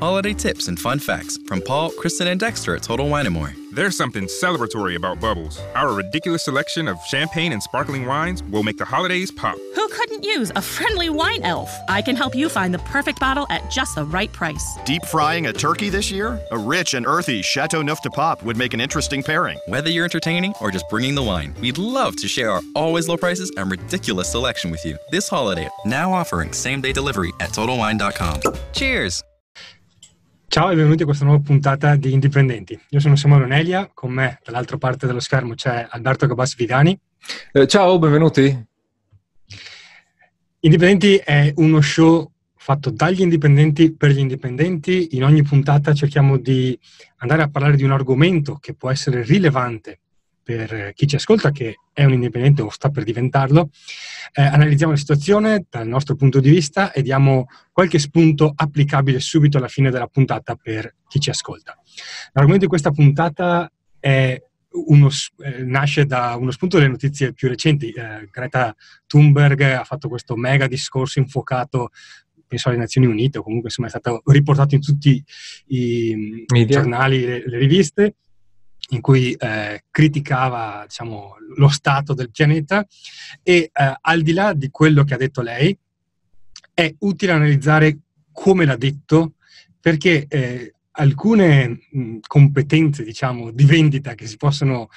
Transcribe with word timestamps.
holiday 0.00 0.32
tips, 0.32 0.68
and 0.68 0.78
fun 0.78 0.98
facts 0.98 1.38
from 1.46 1.60
Paul, 1.60 1.90
Kristen, 1.92 2.28
and 2.28 2.40
Dexter 2.40 2.76
at 2.76 2.82
Total 2.82 3.08
Wine 3.08 3.32
& 3.32 3.32
More. 3.32 3.52
There's 3.72 3.96
something 3.96 4.24
celebratory 4.24 4.96
about 4.96 5.20
Bubbles. 5.20 5.60
Our 5.74 5.92
ridiculous 5.92 6.44
selection 6.44 6.88
of 6.88 6.98
champagne 7.04 7.52
and 7.52 7.62
sparkling 7.62 8.06
wines 8.06 8.42
will 8.44 8.62
make 8.62 8.78
the 8.78 8.86
holidays 8.86 9.30
pop. 9.30 9.58
Who 9.74 9.88
couldn't 9.88 10.24
use 10.24 10.50
a 10.56 10.62
friendly 10.62 11.10
wine 11.10 11.42
elf? 11.42 11.70
I 11.86 12.00
can 12.00 12.16
help 12.16 12.34
you 12.34 12.48
find 12.48 12.72
the 12.72 12.78
perfect 12.80 13.20
bottle 13.20 13.46
at 13.50 13.70
just 13.70 13.94
the 13.94 14.04
right 14.06 14.32
price. 14.32 14.78
Deep 14.86 15.04
frying 15.04 15.46
a 15.46 15.52
turkey 15.52 15.90
this 15.90 16.10
year? 16.10 16.40
A 16.52 16.58
rich 16.58 16.94
and 16.94 17.06
earthy 17.06 17.42
Chateau 17.42 17.82
Neuf 17.82 18.00
de 18.00 18.08
Pop 18.08 18.42
would 18.42 18.56
make 18.56 18.72
an 18.72 18.80
interesting 18.80 19.22
pairing. 19.22 19.58
Whether 19.66 19.90
you're 19.90 20.04
entertaining 20.04 20.54
or 20.62 20.70
just 20.70 20.88
bringing 20.88 21.14
the 21.14 21.22
wine, 21.22 21.54
we'd 21.60 21.76
love 21.76 22.16
to 22.16 22.28
share 22.28 22.50
our 22.50 22.62
always 22.74 23.10
low 23.10 23.18
prices 23.18 23.52
and 23.58 23.70
ridiculous 23.70 24.30
selection 24.32 24.70
with 24.70 24.86
you 24.86 24.96
this 25.10 25.28
holiday. 25.28 25.68
Now 25.84 26.14
offering 26.14 26.54
same 26.54 26.80
day 26.80 26.94
delivery 26.94 27.32
at 27.40 27.50
TotalWine.com. 27.50 28.40
Cheers! 28.72 29.22
Ciao 30.56 30.70
e 30.70 30.74
benvenuti 30.74 31.02
a 31.02 31.04
questa 31.04 31.26
nuova 31.26 31.42
puntata 31.42 31.96
di 31.96 32.14
Indipendenti. 32.14 32.80
Io 32.88 32.98
sono 32.98 33.14
Samuele 33.14 33.44
Onelia, 33.44 33.90
con 33.92 34.10
me 34.10 34.40
dall'altra 34.42 34.78
parte 34.78 35.06
dello 35.06 35.20
schermo 35.20 35.52
c'è 35.52 35.86
Alberto 35.86 36.26
Gabas 36.26 36.56
Vidani. 36.56 36.98
Eh, 37.52 37.66
ciao, 37.66 37.98
benvenuti. 37.98 38.66
Indipendenti 40.60 41.16
è 41.16 41.52
uno 41.56 41.82
show 41.82 42.32
fatto 42.56 42.88
dagli 42.88 43.20
indipendenti 43.20 43.94
per 43.94 44.12
gli 44.12 44.18
indipendenti. 44.18 45.08
In 45.10 45.24
ogni 45.24 45.42
puntata 45.42 45.92
cerchiamo 45.92 46.38
di 46.38 46.80
andare 47.18 47.42
a 47.42 47.50
parlare 47.50 47.76
di 47.76 47.84
un 47.84 47.92
argomento 47.92 48.54
che 48.54 48.72
può 48.72 48.90
essere 48.90 49.24
rilevante 49.24 50.00
per 50.42 50.92
chi 50.94 51.06
ci 51.06 51.16
ascolta, 51.16 51.50
che 51.50 51.80
è 51.92 52.04
un 52.04 52.14
indipendente 52.14 52.62
o 52.62 52.70
sta 52.70 52.88
per 52.88 53.04
diventarlo, 53.04 53.68
eh, 54.32 54.42
analizziamo 54.42 54.92
la 54.92 54.98
situazione 54.98 55.66
dal 55.68 55.86
nostro 55.86 56.14
punto 56.16 56.40
di 56.40 56.50
vista 56.50 56.92
e 56.92 57.02
diamo 57.02 57.46
qualche 57.72 57.98
spunto 57.98 58.52
applicabile 58.54 59.20
subito 59.20 59.58
alla 59.58 59.68
fine 59.68 59.90
della 59.90 60.06
puntata 60.06 60.54
per 60.56 60.94
chi 61.08 61.20
ci 61.20 61.30
ascolta. 61.30 61.78
L'argomento 62.32 62.64
di 62.64 62.70
questa 62.70 62.90
puntata 62.90 63.70
uno, 64.08 65.08
eh, 65.38 65.62
nasce 65.64 66.06
da 66.06 66.36
uno 66.36 66.50
spunto 66.50 66.76
delle 66.76 66.90
notizie 66.90 67.32
più 67.32 67.48
recenti. 67.48 67.90
Eh, 67.90 68.28
Greta 68.30 68.74
Thunberg 69.06 69.60
ha 69.62 69.84
fatto 69.84 70.08
questo 70.08 70.36
mega 70.36 70.66
discorso 70.66 71.18
infuocato 71.18 71.90
penso 72.46 72.68
alle 72.68 72.78
Nazioni 72.78 73.08
Unite 73.08 73.38
o 73.38 73.42
comunque 73.42 73.70
insomma 73.70 73.88
è 73.88 73.90
stato 73.90 74.22
riportato 74.26 74.76
in 74.76 74.80
tutti 74.80 75.20
i 75.68 76.44
Media. 76.52 76.78
giornali, 76.78 77.24
le, 77.24 77.42
le 77.44 77.58
riviste 77.58 78.14
in 78.90 79.00
cui 79.00 79.32
eh, 79.32 79.84
criticava 79.90 80.84
diciamo, 80.86 81.34
lo 81.56 81.68
stato 81.68 82.14
del 82.14 82.30
pianeta 82.30 82.86
e 83.42 83.70
eh, 83.72 83.96
al 84.00 84.22
di 84.22 84.32
là 84.32 84.52
di 84.52 84.70
quello 84.70 85.04
che 85.04 85.14
ha 85.14 85.18
detto 85.18 85.42
lei 85.42 85.76
è 86.72 86.94
utile 87.00 87.32
analizzare 87.32 87.98
come 88.32 88.64
l'ha 88.64 88.76
detto 88.76 89.34
perché 89.80 90.26
eh, 90.28 90.74
alcune 90.92 91.80
mh, 91.90 92.18
competenze 92.26 93.02
diciamo, 93.02 93.50
di 93.50 93.64
vendita 93.64 94.14
che 94.14 94.26
si, 94.26 94.36
possono, 94.36 94.88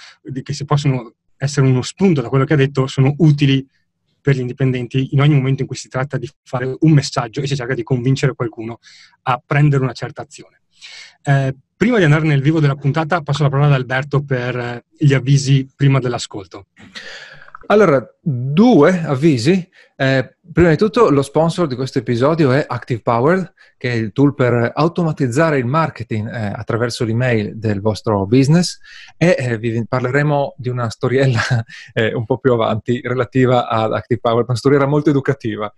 che 0.44 0.54
si 0.54 0.66
possono 0.66 1.16
essere 1.38 1.68
uno 1.68 1.82
spunto 1.82 2.22
da 2.22 2.30
quello 2.30 2.46
che 2.46 2.54
ha 2.54 2.58
detto 2.58 2.86
sono 2.88 3.14
utili 3.20 3.66
per 4.22 4.36
gli 4.36 4.42
indipendenti 4.42 5.14
in 5.14 5.22
ogni 5.22 5.36
momento 5.36 5.62
in 5.62 5.68
cui 5.68 5.78
si 5.78 5.88
tratta 5.88 6.18
di 6.18 6.30
fare 6.44 6.76
un 6.80 6.92
messaggio 6.92 7.42
e 7.42 7.48
si 7.48 7.56
cerca 7.56 7.74
di 7.74 7.84
convincere 7.84 8.36
qualcuno 8.36 8.80
a 9.24 9.42
prendere 9.44 9.84
una 9.84 9.94
certa 9.94 10.22
azione. 10.22 10.62
Eh, 11.24 11.56
Prima 11.80 11.98
di 11.98 12.04
andare 12.04 12.26
nel 12.26 12.42
vivo 12.42 12.60
della 12.60 12.76
puntata, 12.76 13.22
passo 13.22 13.44
la 13.44 13.48
parola 13.48 13.68
ad 13.68 13.74
Alberto 13.74 14.22
per 14.22 14.54
eh, 14.54 14.84
gli 14.98 15.14
avvisi 15.14 15.66
prima 15.74 16.00
dell'ascolto. 16.00 16.66
Allora, 17.68 18.06
due 18.20 19.02
avvisi. 19.02 19.66
Eh, 19.96 20.36
prima 20.52 20.72
di 20.72 20.76
tutto, 20.76 21.10
lo 21.10 21.22
sponsor 21.22 21.68
di 21.68 21.76
questo 21.76 22.00
episodio 22.00 22.52
è 22.52 22.66
Active 22.68 23.00
Powered, 23.00 23.54
che 23.78 23.94
è 23.94 23.96
il 23.96 24.12
tool 24.12 24.36
per 24.36 24.74
automatizzare 24.76 25.58
il 25.58 25.68
marketing 25.68 26.28
eh, 26.28 26.52
attraverso 26.54 27.06
l'email 27.06 27.58
del 27.58 27.80
vostro 27.80 28.26
business 28.26 28.78
e 29.16 29.38
eh, 29.40 29.58
vi 29.58 29.82
parleremo 29.88 30.56
di 30.58 30.68
una 30.68 30.90
storiella 30.90 31.40
eh, 31.94 32.14
un 32.14 32.26
po' 32.26 32.40
più 32.40 32.52
avanti 32.52 33.00
relativa 33.02 33.70
ad 33.70 33.94
Active 33.94 34.20
Powered, 34.20 34.50
una 34.50 34.58
storiella 34.58 34.86
molto 34.86 35.12
educativa 35.12 35.74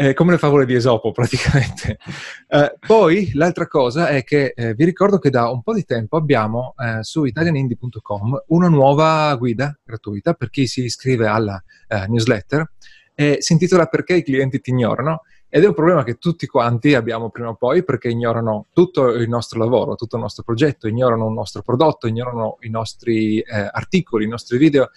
eh, 0.00 0.14
come 0.14 0.30
le 0.30 0.38
favole 0.38 0.64
di 0.64 0.74
Esopo 0.74 1.10
praticamente. 1.10 1.98
Eh, 2.50 2.78
poi 2.86 3.30
l'altra 3.34 3.66
cosa 3.66 4.08
è 4.08 4.24
che 4.24 4.54
eh, 4.56 4.72
vi 4.72 4.86
ricordo 4.86 5.18
che 5.18 5.28
da 5.28 5.50
un 5.50 5.60
po' 5.60 5.74
di 5.74 5.84
tempo 5.84 6.16
abbiamo 6.16 6.72
eh, 6.78 7.02
su 7.02 7.24
italianindie.com 7.24 8.44
una 8.46 8.68
nuova 8.68 9.36
guida 9.36 9.78
gratuita 9.84 10.32
per 10.32 10.48
chi 10.48 10.66
si 10.66 10.84
iscrive 10.84 11.26
alla 11.26 11.62
eh, 11.88 12.06
newsletter 12.08 12.72
e 13.14 13.36
si 13.40 13.52
intitola 13.52 13.84
Perché 13.84 14.14
i 14.14 14.22
clienti 14.22 14.60
ti 14.60 14.70
ignorano. 14.70 15.24
Ed 15.50 15.64
è 15.64 15.66
un 15.66 15.74
problema 15.74 16.04
che 16.04 16.14
tutti 16.14 16.46
quanti 16.46 16.94
abbiamo 16.94 17.30
prima 17.30 17.48
o 17.48 17.54
poi 17.54 17.82
perché 17.82 18.08
ignorano 18.08 18.66
tutto 18.72 19.08
il 19.08 19.28
nostro 19.28 19.58
lavoro, 19.58 19.94
tutto 19.94 20.16
il 20.16 20.22
nostro 20.22 20.42
progetto, 20.42 20.88
ignorano 20.88 21.26
il 21.26 21.34
nostro 21.34 21.60
prodotto, 21.62 22.06
ignorano 22.06 22.58
i 22.60 22.70
nostri 22.70 23.40
eh, 23.40 23.68
articoli, 23.70 24.24
i 24.24 24.28
nostri 24.28 24.58
video 24.58 24.90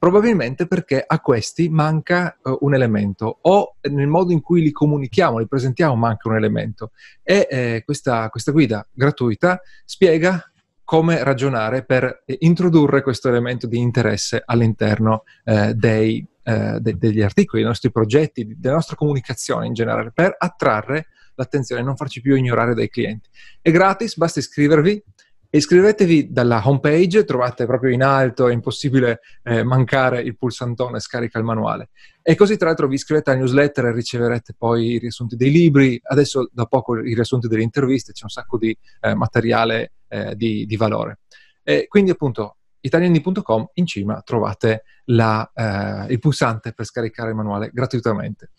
Probabilmente 0.00 0.66
perché 0.66 1.04
a 1.06 1.20
questi 1.20 1.68
manca 1.68 2.38
uh, 2.42 2.56
un 2.60 2.72
elemento 2.72 3.40
o 3.42 3.76
nel 3.82 4.06
modo 4.06 4.32
in 4.32 4.40
cui 4.40 4.62
li 4.62 4.72
comunichiamo, 4.72 5.36
li 5.36 5.46
presentiamo 5.46 5.94
manca 5.94 6.30
un 6.30 6.36
elemento. 6.36 6.92
E 7.22 7.46
eh, 7.50 7.82
questa, 7.84 8.30
questa 8.30 8.50
guida 8.50 8.88
gratuita 8.90 9.60
spiega 9.84 10.42
come 10.84 11.22
ragionare 11.22 11.84
per 11.84 12.24
introdurre 12.38 13.02
questo 13.02 13.28
elemento 13.28 13.66
di 13.66 13.76
interesse 13.76 14.42
all'interno 14.42 15.24
eh, 15.44 15.74
dei, 15.74 16.26
eh, 16.44 16.78
de- 16.80 16.96
degli 16.96 17.20
articoli, 17.20 17.60
dei 17.60 17.70
nostri 17.70 17.92
progetti, 17.92 18.54
della 18.56 18.76
nostra 18.76 18.96
comunicazione 18.96 19.66
in 19.66 19.74
generale, 19.74 20.12
per 20.14 20.34
attrarre 20.38 21.08
l'attenzione 21.34 21.82
e 21.82 21.84
non 21.84 21.96
farci 21.96 22.22
più 22.22 22.36
ignorare 22.36 22.72
dai 22.72 22.88
clienti. 22.88 23.28
È 23.60 23.70
gratis, 23.70 24.16
basta 24.16 24.38
iscrivervi 24.38 25.04
Iscrivetevi 25.52 26.30
dalla 26.30 26.62
homepage, 26.64 27.24
trovate 27.24 27.66
proprio 27.66 27.92
in 27.92 28.04
alto, 28.04 28.46
è 28.46 28.52
impossibile 28.52 29.18
eh, 29.42 29.64
mancare 29.64 30.20
il 30.20 30.36
pulsantone 30.36 31.00
scarica 31.00 31.40
il 31.40 31.44
manuale. 31.44 31.90
E 32.22 32.36
così 32.36 32.56
tra 32.56 32.68
l'altro 32.68 32.86
vi 32.86 32.94
iscrivete 32.94 33.30
alla 33.30 33.40
newsletter 33.40 33.86
e 33.86 33.92
riceverete 33.92 34.54
poi 34.56 34.92
i 34.92 34.98
riassunti 34.98 35.34
dei 35.34 35.50
libri, 35.50 36.00
adesso 36.04 36.48
da 36.52 36.66
poco 36.66 36.98
i 37.00 37.14
riassunti 37.14 37.48
delle 37.48 37.64
interviste, 37.64 38.12
c'è 38.12 38.22
un 38.22 38.30
sacco 38.30 38.58
di 38.58 38.76
eh, 39.00 39.14
materiale 39.14 39.94
eh, 40.06 40.36
di, 40.36 40.66
di, 40.66 40.76
valore. 40.76 41.18
E 41.64 41.86
quindi 41.88 42.12
appunto 42.12 42.58
italiani.com 42.78 43.70
in 43.74 43.86
cima 43.86 44.22
trovate 44.22 44.84
la, 45.06 45.50
eh, 45.52 46.12
il 46.12 46.20
pulsante 46.20 46.72
per 46.72 46.84
scaricare 46.84 47.30
il 47.30 47.34
manuale 47.34 47.70
gratuitamente 47.72 48.50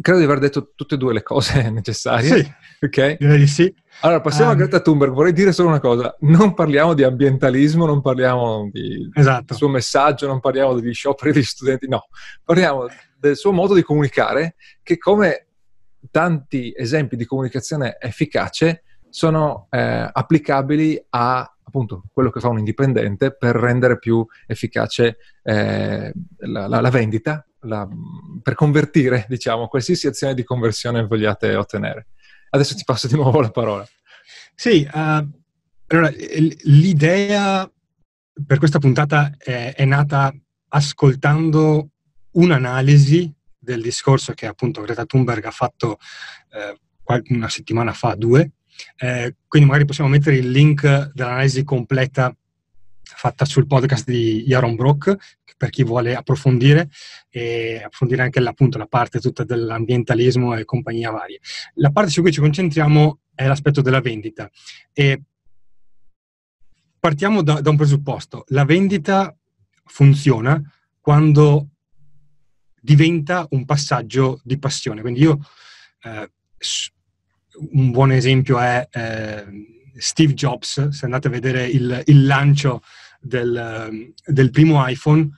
credo 0.00 0.18
di 0.18 0.24
aver 0.24 0.38
detto 0.38 0.72
tutte 0.74 0.94
e 0.94 0.98
due 0.98 1.12
le 1.12 1.22
cose 1.22 1.68
necessarie. 1.70 2.28
Sì, 2.28 2.52
ok? 2.84 3.16
Direi 3.18 3.38
di 3.38 3.46
sì. 3.46 3.74
Allora, 4.00 4.20
passiamo 4.20 4.50
um, 4.50 4.56
a 4.56 4.58
Greta 4.58 4.80
Thunberg. 4.80 5.12
Vorrei 5.12 5.32
dire 5.32 5.52
solo 5.52 5.68
una 5.68 5.80
cosa. 5.80 6.14
Non 6.20 6.54
parliamo 6.54 6.94
di 6.94 7.02
ambientalismo, 7.02 7.84
non 7.84 8.00
parliamo 8.00 8.68
di, 8.72 9.10
esatto. 9.12 9.44
del 9.48 9.56
suo 9.56 9.68
messaggio, 9.68 10.26
non 10.26 10.40
parliamo 10.40 10.74
degli 10.74 10.92
scioperi 10.92 11.32
degli 11.32 11.42
studenti, 11.42 11.88
no. 11.88 12.08
Parliamo 12.44 12.86
del 13.18 13.36
suo 13.36 13.52
modo 13.52 13.74
di 13.74 13.82
comunicare 13.82 14.54
che 14.82 14.98
come 14.98 15.46
tanti 16.10 16.72
esempi 16.76 17.16
di 17.16 17.24
comunicazione 17.24 17.96
efficace 17.98 18.84
sono 19.10 19.66
eh, 19.70 20.08
applicabili 20.12 21.02
a 21.10 21.52
appunto 21.68 22.04
quello 22.12 22.30
che 22.30 22.40
fa 22.40 22.48
un 22.48 22.58
indipendente 22.58 23.36
per 23.36 23.54
rendere 23.54 23.98
più 23.98 24.26
efficace 24.46 25.18
eh, 25.42 26.12
la, 26.38 26.66
la, 26.66 26.80
la, 26.80 26.90
vendita, 26.90 27.46
la, 27.60 27.86
per 28.42 28.54
convertire, 28.54 29.26
diciamo, 29.28 29.68
qualsiasi 29.68 30.06
azione 30.06 30.34
di 30.34 30.44
conversione 30.44 31.06
vogliate 31.06 31.54
ottenere. 31.54 32.08
Adesso 32.50 32.74
ti 32.74 32.84
passo 32.84 33.06
di 33.06 33.14
nuovo 33.14 33.40
la 33.40 33.50
parola. 33.50 33.86
Sì, 34.54 34.88
uh, 34.90 35.30
allora, 35.88 36.10
l'idea 36.62 37.70
per 38.46 38.58
questa 38.58 38.78
puntata 38.78 39.34
è, 39.36 39.74
è 39.74 39.84
nata 39.84 40.34
ascoltando 40.68 41.90
un'analisi 42.32 43.32
del 43.58 43.82
discorso 43.82 44.32
che 44.32 44.46
appunto 44.46 44.80
Greta 44.82 45.04
Thunberg 45.04 45.44
ha 45.44 45.50
fatto 45.50 45.98
eh, 46.50 46.78
una 47.28 47.48
settimana 47.48 47.92
fa, 47.92 48.14
due, 48.14 48.52
eh, 48.98 49.36
quindi 49.46 49.68
magari 49.68 49.86
possiamo 49.86 50.10
mettere 50.10 50.36
il 50.36 50.50
link 50.50 51.12
dell'analisi 51.12 51.64
completa 51.64 52.34
fatta 53.02 53.44
sul 53.44 53.66
podcast 53.66 54.04
di 54.04 54.44
Jaron 54.46 54.74
Brock 54.76 55.16
per 55.56 55.70
chi 55.70 55.82
vuole 55.82 56.14
approfondire 56.14 56.88
e 57.28 57.82
approfondire 57.84 58.22
anche 58.22 58.38
appunto 58.40 58.78
la 58.78 58.86
parte 58.86 59.18
tutta 59.18 59.44
dell'ambientalismo 59.44 60.54
e 60.56 60.64
compagnia 60.64 61.10
varie. 61.10 61.40
La 61.74 61.90
parte 61.90 62.10
su 62.10 62.20
cui 62.22 62.32
ci 62.32 62.40
concentriamo 62.40 63.20
è 63.34 63.46
l'aspetto 63.46 63.82
della 63.82 64.00
vendita 64.00 64.48
e 64.92 65.22
partiamo 66.98 67.42
da, 67.42 67.60
da 67.60 67.70
un 67.70 67.76
presupposto. 67.76 68.44
La 68.48 68.64
vendita 68.64 69.36
funziona 69.84 70.60
quando 71.00 71.70
diventa 72.80 73.46
un 73.50 73.64
passaggio 73.64 74.40
di 74.44 74.58
passione. 74.58 75.00
Quindi 75.00 75.20
io 75.20 75.40
eh, 76.02 76.30
un 77.72 77.90
buon 77.90 78.12
esempio 78.12 78.58
è 78.58 78.86
eh, 78.90 79.44
Steve 79.96 80.34
Jobs, 80.34 80.88
se 80.88 81.04
andate 81.04 81.28
a 81.28 81.30
vedere 81.30 81.66
il, 81.66 82.02
il 82.06 82.26
lancio 82.26 82.82
del, 83.20 84.12
del, 84.24 84.50
primo 84.50 84.86
iPhone, 84.86 85.28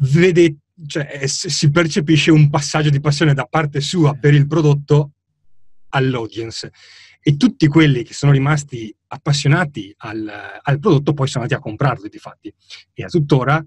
vedete, 0.00 0.58
cioè, 0.86 1.26
si 1.26 1.70
percepisce 1.70 2.30
un 2.30 2.50
passaggio 2.50 2.90
di 2.90 3.00
passione 3.00 3.34
da 3.34 3.44
parte 3.44 3.80
sua 3.80 4.14
per 4.14 4.34
il 4.34 4.46
prodotto 4.46 5.12
all'audience. 5.90 6.72
E 7.20 7.36
tutti 7.36 7.66
quelli 7.66 8.04
che 8.04 8.14
sono 8.14 8.32
rimasti 8.32 8.94
appassionati 9.08 9.92
al, 9.98 10.30
al 10.62 10.78
prodotto 10.78 11.12
poi 11.12 11.26
sono 11.26 11.44
andati 11.44 11.60
a 11.60 11.62
comprarlo, 11.62 12.08
di 12.08 12.18
fatti. 12.18 12.54
E 12.92 13.02
a 13.02 13.08
tuttora 13.08 13.64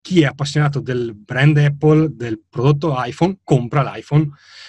chi 0.00 0.22
è 0.22 0.26
appassionato 0.26 0.80
del 0.80 1.14
brand 1.14 1.56
Apple, 1.58 2.10
del 2.14 2.40
prodotto 2.48 2.94
iPhone, 2.96 3.38
compra 3.42 3.82
l'iPhone. 3.82 4.28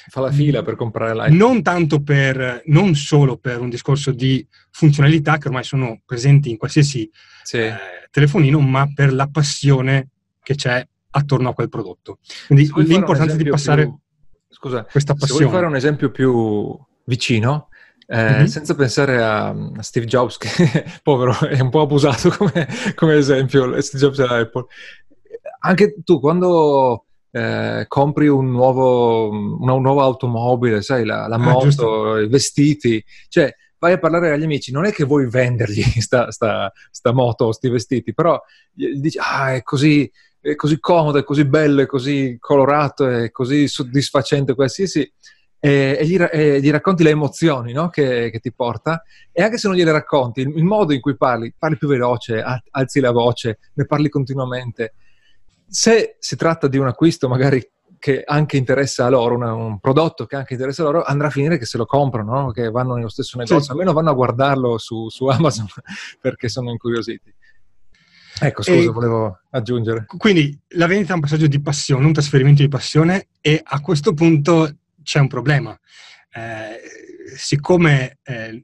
Fa 0.09 0.21
la 0.21 0.31
fila 0.31 0.63
per 0.63 0.75
comprare 0.75 1.13
l'iPhone. 1.13 1.37
Non 1.37 1.61
tanto 1.61 2.01
per, 2.01 2.63
non 2.65 2.95
solo 2.95 3.37
per 3.37 3.59
un 3.59 3.69
discorso 3.69 4.11
di 4.11 4.45
funzionalità 4.71 5.37
che 5.37 5.47
ormai 5.47 5.63
sono 5.63 6.01
presenti 6.05 6.49
in 6.49 6.57
qualsiasi 6.57 7.09
sì. 7.43 7.57
eh, 7.57 7.75
telefonino, 8.11 8.59
ma 8.59 8.91
per 8.93 9.13
la 9.13 9.27
passione 9.27 10.09
che 10.41 10.55
c'è 10.55 10.85
attorno 11.11 11.49
a 11.49 11.53
quel 11.53 11.69
prodotto. 11.69 12.19
Quindi 12.47 12.69
l'importanza 12.85 13.35
di 13.35 13.49
passare 13.49 13.83
più, 13.83 13.99
scusa, 14.49 14.83
questa 14.83 15.13
passione. 15.13 15.41
Se 15.41 15.45
vuoi 15.45 15.55
fare 15.55 15.67
un 15.67 15.75
esempio 15.75 16.11
più 16.11 16.77
vicino, 17.05 17.69
eh, 18.07 18.23
mm-hmm. 18.23 18.45
senza 18.45 18.73
pensare 18.75 19.21
a, 19.21 19.49
a, 19.49 19.81
Steve 19.81 20.05
Jobs, 20.05 20.37
che 20.41 20.85
povero 21.03 21.37
è 21.39 21.59
un 21.59 21.69
po' 21.69 21.81
abusato 21.81 22.29
come, 22.29 22.67
come 22.95 23.15
esempio, 23.15 23.79
Steve 23.81 24.03
Jobs 24.03 24.19
e 24.19 24.23
Apple. 24.23 24.65
Anche 25.59 25.95
tu, 26.03 26.19
quando 26.19 27.05
eh, 27.31 27.85
compri 27.87 28.27
un 28.27 28.51
nuovo, 28.51 29.29
una, 29.29 29.73
un 29.73 29.81
nuovo 29.81 30.01
automobile, 30.01 30.81
sai, 30.81 31.05
la, 31.05 31.27
la 31.27 31.35
ah, 31.35 31.39
moto, 31.39 31.65
giusto. 31.65 32.17
i 32.17 32.27
vestiti, 32.27 33.03
cioè 33.27 33.53
vai 33.79 33.93
a 33.93 33.97
parlare 33.97 34.31
agli 34.31 34.43
amici, 34.43 34.71
non 34.71 34.85
è 34.85 34.91
che 34.91 35.05
vuoi 35.05 35.27
vendergli 35.29 35.81
sta, 36.01 36.31
sta, 36.31 36.71
sta 36.91 37.11
moto 37.11 37.45
o 37.45 37.51
sti 37.51 37.69
vestiti, 37.69 38.13
però 38.13 38.39
dici, 38.73 39.17
ah, 39.19 39.53
è 39.53 39.63
così, 39.63 40.09
è 40.39 40.55
così 40.55 40.79
comodo, 40.79 41.17
è 41.17 41.23
così 41.23 41.45
bello, 41.45 41.81
è 41.81 41.85
così 41.85 42.37
colorato, 42.39 43.07
è 43.07 43.31
così 43.31 43.67
soddisfacente 43.67 44.53
qualsiasi, 44.53 45.11
e, 45.61 45.97
e, 45.99 46.05
gli, 46.05 46.15
e 46.15 46.61
gli, 46.61 46.71
racconti 46.71 47.03
le 47.03 47.09
emozioni 47.09 47.73
no? 47.73 47.89
che, 47.89 48.29
che, 48.31 48.39
ti 48.39 48.53
porta, 48.53 49.03
e 49.31 49.43
anche 49.43 49.57
se 49.57 49.67
non 49.67 49.75
gliele 49.75 49.91
racconti, 49.91 50.41
il, 50.41 50.55
il 50.55 50.63
modo 50.63 50.93
in 50.93 51.01
cui 51.01 51.17
parli, 51.17 51.53
parli 51.57 51.77
più 51.77 51.87
veloce, 51.87 52.41
alzi 52.71 52.99
la 52.99 53.11
voce, 53.11 53.59
ne 53.73 53.85
parli 53.85 54.09
continuamente. 54.09 54.93
Se 55.69 56.15
si 56.19 56.35
tratta 56.35 56.67
di 56.67 56.77
un 56.77 56.87
acquisto 56.87 57.27
magari 57.27 57.65
che 57.99 58.23
anche 58.25 58.57
interessa 58.57 59.05
a 59.05 59.09
loro, 59.09 59.35
una, 59.35 59.53
un 59.53 59.79
prodotto 59.79 60.25
che 60.25 60.37
anche 60.37 60.53
interessa 60.53 60.81
a 60.81 60.85
loro, 60.85 61.03
andrà 61.03 61.27
a 61.27 61.31
finire 61.31 61.57
che 61.57 61.65
se 61.65 61.77
lo 61.77 61.85
comprano, 61.85 62.41
no? 62.41 62.51
che 62.51 62.71
vanno 62.71 62.95
nello 62.95 63.09
stesso 63.09 63.37
negozio, 63.37 63.61
sì. 63.61 63.71
almeno 63.71 63.91
vanno 63.91 64.09
a 64.09 64.13
guardarlo 64.13 64.77
su, 64.77 65.09
su 65.09 65.25
Amazon 65.25 65.67
perché 66.19 66.47
sono 66.47 66.71
incuriositi. 66.71 67.33
Ecco, 68.41 68.63
scusa, 68.63 68.79
e 68.79 68.87
volevo 68.87 69.39
aggiungere. 69.49 70.05
Quindi 70.05 70.57
la 70.69 70.87
vendita 70.87 71.11
è 71.11 71.15
un 71.15 71.21
passaggio 71.21 71.47
di 71.47 71.61
passione, 71.61 72.05
un 72.05 72.13
trasferimento 72.13 72.61
di 72.61 72.69
passione 72.69 73.27
e 73.41 73.61
a 73.61 73.81
questo 73.81 74.13
punto 74.13 74.77
c'è 75.03 75.19
un 75.19 75.27
problema. 75.27 75.77
Eh, 76.31 76.79
siccome 77.35 78.19
eh, 78.23 78.63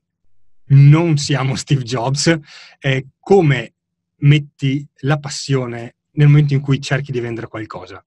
non 0.68 1.18
siamo 1.18 1.56
Steve 1.56 1.84
Jobs, 1.84 2.40
eh, 2.80 3.08
come 3.19 3.74
metti 4.19 4.88
la 5.00 5.19
passione 5.19 5.94
nel 6.15 6.27
momento 6.27 6.53
in 6.53 6.62
cui 6.62 6.81
cerchi 6.81 7.12
di 7.12 7.19
vendere 7.19 7.47
qualcosa? 7.47 8.03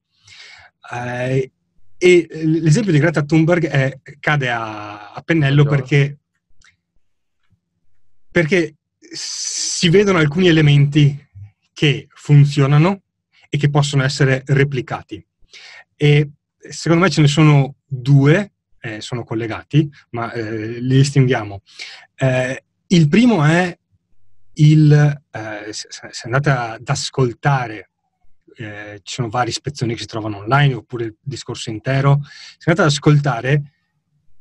Eh, 0.92 1.52
e 2.00 2.26
l'esempio 2.30 2.92
di 2.92 2.98
Greta 2.98 3.22
Thunberg 3.22 3.66
è, 3.66 4.00
cade 4.20 4.50
a, 4.50 5.12
a 5.12 5.20
pennello 5.22 5.64
perché, 5.64 6.18
perché 8.30 8.76
si 9.10 9.88
vedono 9.88 10.18
alcuni 10.18 10.46
elementi 10.46 11.26
che 11.72 12.06
funzionano 12.14 13.02
e 13.48 13.58
che 13.58 13.70
possono 13.70 14.04
essere 14.04 14.42
replicati. 14.46 15.24
E 15.96 16.30
secondo 16.58 17.04
me 17.04 17.10
ce 17.10 17.20
ne 17.20 17.28
sono 17.28 17.76
due, 17.84 18.52
eh, 18.80 19.00
sono 19.00 19.24
collegati, 19.24 19.90
ma 20.10 20.32
eh, 20.32 20.80
li 20.80 20.96
distinguiamo. 20.96 21.62
Eh, 22.14 22.64
il 22.88 23.08
primo 23.08 23.44
è 23.44 23.76
il, 24.54 25.22
eh, 25.30 25.72
se 25.72 26.22
andate 26.24 26.50
ad 26.50 26.88
ascoltare, 26.88 27.90
eh, 28.58 29.00
ci 29.02 29.14
sono 29.14 29.28
varie 29.28 29.50
ispezioni 29.50 29.94
che 29.94 30.00
si 30.00 30.06
trovano 30.06 30.38
online, 30.38 30.74
oppure 30.74 31.04
il 31.04 31.16
discorso 31.20 31.70
intero, 31.70 32.20
se 32.22 32.70
andate 32.70 32.82
ad 32.82 32.92
ascoltare, 32.92 33.72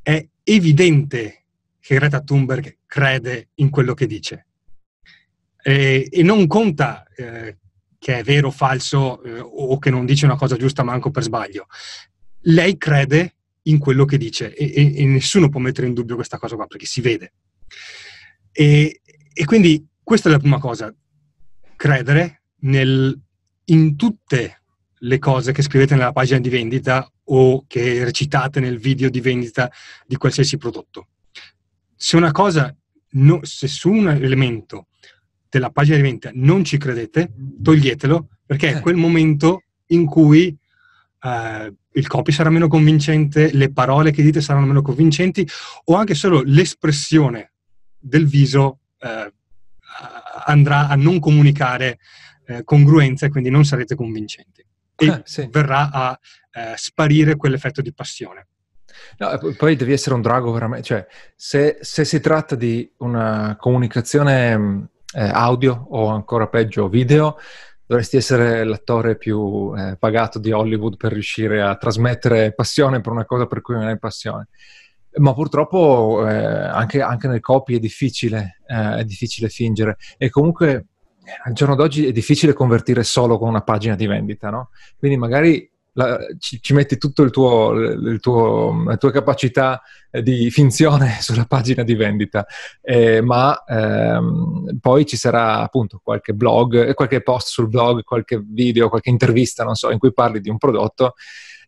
è 0.02 0.26
evidente 0.42 1.44
che 1.80 1.94
Greta 1.94 2.20
Thunberg 2.20 2.78
crede 2.86 3.50
in 3.54 3.70
quello 3.70 3.94
che 3.94 4.06
dice 4.06 4.48
eh, 5.68 6.08
e 6.10 6.22
non 6.22 6.46
conta 6.46 7.06
eh, 7.14 7.58
che 7.98 8.18
è 8.18 8.22
vero 8.22 8.48
o 8.48 8.50
falso 8.50 9.22
eh, 9.22 9.38
o 9.40 9.78
che 9.78 9.90
non 9.90 10.06
dice 10.06 10.24
una 10.24 10.36
cosa 10.36 10.56
giusta 10.56 10.82
manco 10.82 11.10
per 11.10 11.22
sbaglio. 11.22 11.66
Lei 12.42 12.78
crede 12.78 13.34
in 13.62 13.78
quello 13.78 14.04
che 14.04 14.16
dice 14.16 14.54
e, 14.54 14.72
e, 14.74 15.02
e 15.02 15.04
nessuno 15.04 15.48
può 15.48 15.60
mettere 15.60 15.86
in 15.86 15.94
dubbio 15.94 16.14
questa 16.14 16.38
cosa 16.38 16.56
qua 16.56 16.66
perché 16.66 16.86
si 16.86 17.00
vede. 17.00 17.32
E, 18.50 19.00
e 19.32 19.44
quindi 19.44 19.86
questa 20.02 20.28
è 20.28 20.32
la 20.32 20.38
prima 20.38 20.58
cosa, 20.58 20.94
credere 21.76 22.44
nel, 22.60 23.20
in 23.70 23.96
tutte 23.96 24.62
le 25.02 25.18
cose 25.18 25.52
che 25.52 25.62
scrivete 25.62 25.94
nella 25.94 26.12
pagina 26.12 26.40
di 26.40 26.48
vendita 26.48 27.10
o 27.24 27.64
che 27.66 28.04
recitate 28.04 28.60
nel 28.60 28.78
video 28.78 29.10
di 29.10 29.20
vendita 29.20 29.70
di 30.06 30.16
qualsiasi 30.16 30.56
prodotto. 30.56 31.08
Se 31.94 32.16
una 32.16 32.32
cosa, 32.32 32.74
no, 33.10 33.40
se 33.42 33.68
su 33.68 33.90
un 33.90 34.08
elemento 34.08 34.86
della 35.48 35.70
pagina 35.70 35.96
di 35.96 36.02
vendita 36.02 36.30
non 36.34 36.64
ci 36.64 36.78
credete, 36.78 37.32
toglietelo, 37.62 38.28
perché 38.46 38.72
è 38.72 38.76
eh. 38.76 38.80
quel 38.80 38.96
momento 38.96 39.62
in 39.88 40.06
cui 40.06 40.56
eh, 41.22 41.74
il 41.92 42.06
copy 42.06 42.32
sarà 42.32 42.50
meno 42.50 42.68
convincente, 42.68 43.52
le 43.52 43.72
parole 43.72 44.10
che 44.10 44.22
dite 44.22 44.40
saranno 44.40 44.66
meno 44.66 44.82
convincenti, 44.82 45.46
o 45.84 45.94
anche 45.94 46.14
solo 46.14 46.42
l'espressione 46.44 47.52
del 47.98 48.26
viso 48.26 48.80
eh, 49.00 49.32
andrà 50.46 50.88
a 50.88 50.94
non 50.94 51.18
comunicare 51.18 51.98
eh, 52.48 52.64
congruenza 52.64 53.26
e 53.26 53.28
quindi 53.28 53.50
non 53.50 53.64
sarete 53.64 53.94
convincenti. 53.94 54.64
E 54.96 55.06
eh, 55.06 55.20
sì. 55.24 55.48
verrà 55.50 55.90
a 55.92 56.18
eh, 56.50 56.72
sparire 56.76 57.36
quell'effetto 57.36 57.82
di 57.82 57.92
passione. 57.92 58.48
No, 59.18 59.38
poi 59.56 59.76
devi 59.76 59.92
essere 59.92 60.14
un 60.14 60.22
drago 60.22 60.50
veramente, 60.50 60.84
cioè 60.84 61.06
se, 61.36 61.78
se 61.80 62.04
si 62.04 62.20
tratta 62.20 62.56
di 62.56 62.90
una 62.98 63.56
comunicazione 63.58 64.88
eh, 65.14 65.28
audio 65.32 65.86
o 65.90 66.08
ancora 66.08 66.48
peggio 66.48 66.88
video, 66.88 67.36
dovresti 67.86 68.16
essere 68.16 68.64
l'attore 68.64 69.16
più 69.16 69.72
eh, 69.76 69.96
pagato 69.98 70.38
di 70.38 70.50
Hollywood 70.50 70.96
per 70.96 71.12
riuscire 71.12 71.62
a 71.62 71.76
trasmettere 71.76 72.52
passione 72.54 73.00
per 73.00 73.12
una 73.12 73.24
cosa 73.24 73.46
per 73.46 73.60
cui 73.60 73.74
non 73.74 73.86
hai 73.86 73.98
passione. 73.98 74.48
Ma 75.18 75.32
purtroppo 75.32 76.26
eh, 76.26 76.34
anche, 76.34 77.00
anche, 77.00 77.28
nel 77.28 77.40
copy 77.40 77.76
è 77.76 77.78
difficile, 77.78 78.60
eh, 78.66 78.98
è 78.98 79.04
difficile 79.04 79.48
fingere. 79.48 79.96
E 80.16 80.28
comunque 80.28 80.86
al 81.44 81.52
giorno 81.52 81.74
d'oggi 81.74 82.06
è 82.06 82.12
difficile 82.12 82.52
convertire 82.52 83.02
solo 83.04 83.38
con 83.38 83.48
una 83.48 83.62
pagina 83.62 83.94
di 83.94 84.06
vendita, 84.06 84.50
no? 84.50 84.70
Quindi 84.98 85.16
magari 85.16 85.70
la, 85.92 86.18
ci, 86.38 86.62
ci, 86.62 86.74
metti 86.74 86.96
tutto 86.96 87.22
il 87.22 87.30
tuo, 87.30 87.72
il 87.72 88.20
tuo, 88.20 88.84
la 88.84 88.96
tua 88.96 89.10
capacità 89.10 89.82
di 90.10 90.48
finzione 90.50 91.16
sulla 91.20 91.44
pagina 91.44 91.82
di 91.82 91.94
vendita, 91.94 92.46
eh, 92.80 93.20
ma 93.20 93.64
ehm, 93.64 94.78
poi 94.80 95.04
ci 95.06 95.16
sarà 95.16 95.60
appunto 95.60 96.00
qualche 96.02 96.34
blog, 96.34 96.94
qualche 96.94 97.22
post 97.22 97.48
sul 97.48 97.68
blog, 97.68 98.04
qualche 98.04 98.40
video, 98.46 98.88
qualche 98.88 99.10
intervista, 99.10 99.64
non 99.64 99.74
so, 99.74 99.90
in 99.90 99.98
cui 99.98 100.12
parli 100.12 100.40
di 100.40 100.48
un 100.48 100.58
prodotto 100.58 101.14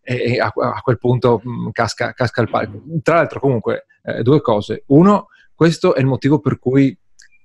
e, 0.00 0.34
e 0.34 0.40
a, 0.40 0.52
a, 0.54 0.80
quel 0.80 0.98
punto 0.98 1.40
mh, 1.42 1.50
mm, 1.50 1.68
casca, 1.72 2.12
casca, 2.12 2.40
il 2.40 2.50
palco. 2.50 2.80
Tra 3.02 3.16
l'altro 3.16 3.40
comunque 3.40 3.86
eh, 4.04 4.22
due 4.22 4.40
cose. 4.40 4.84
Uno, 4.86 5.26
questo 5.54 5.94
è 5.94 6.00
il 6.00 6.06
motivo 6.06 6.38
per 6.38 6.58
cui 6.58 6.96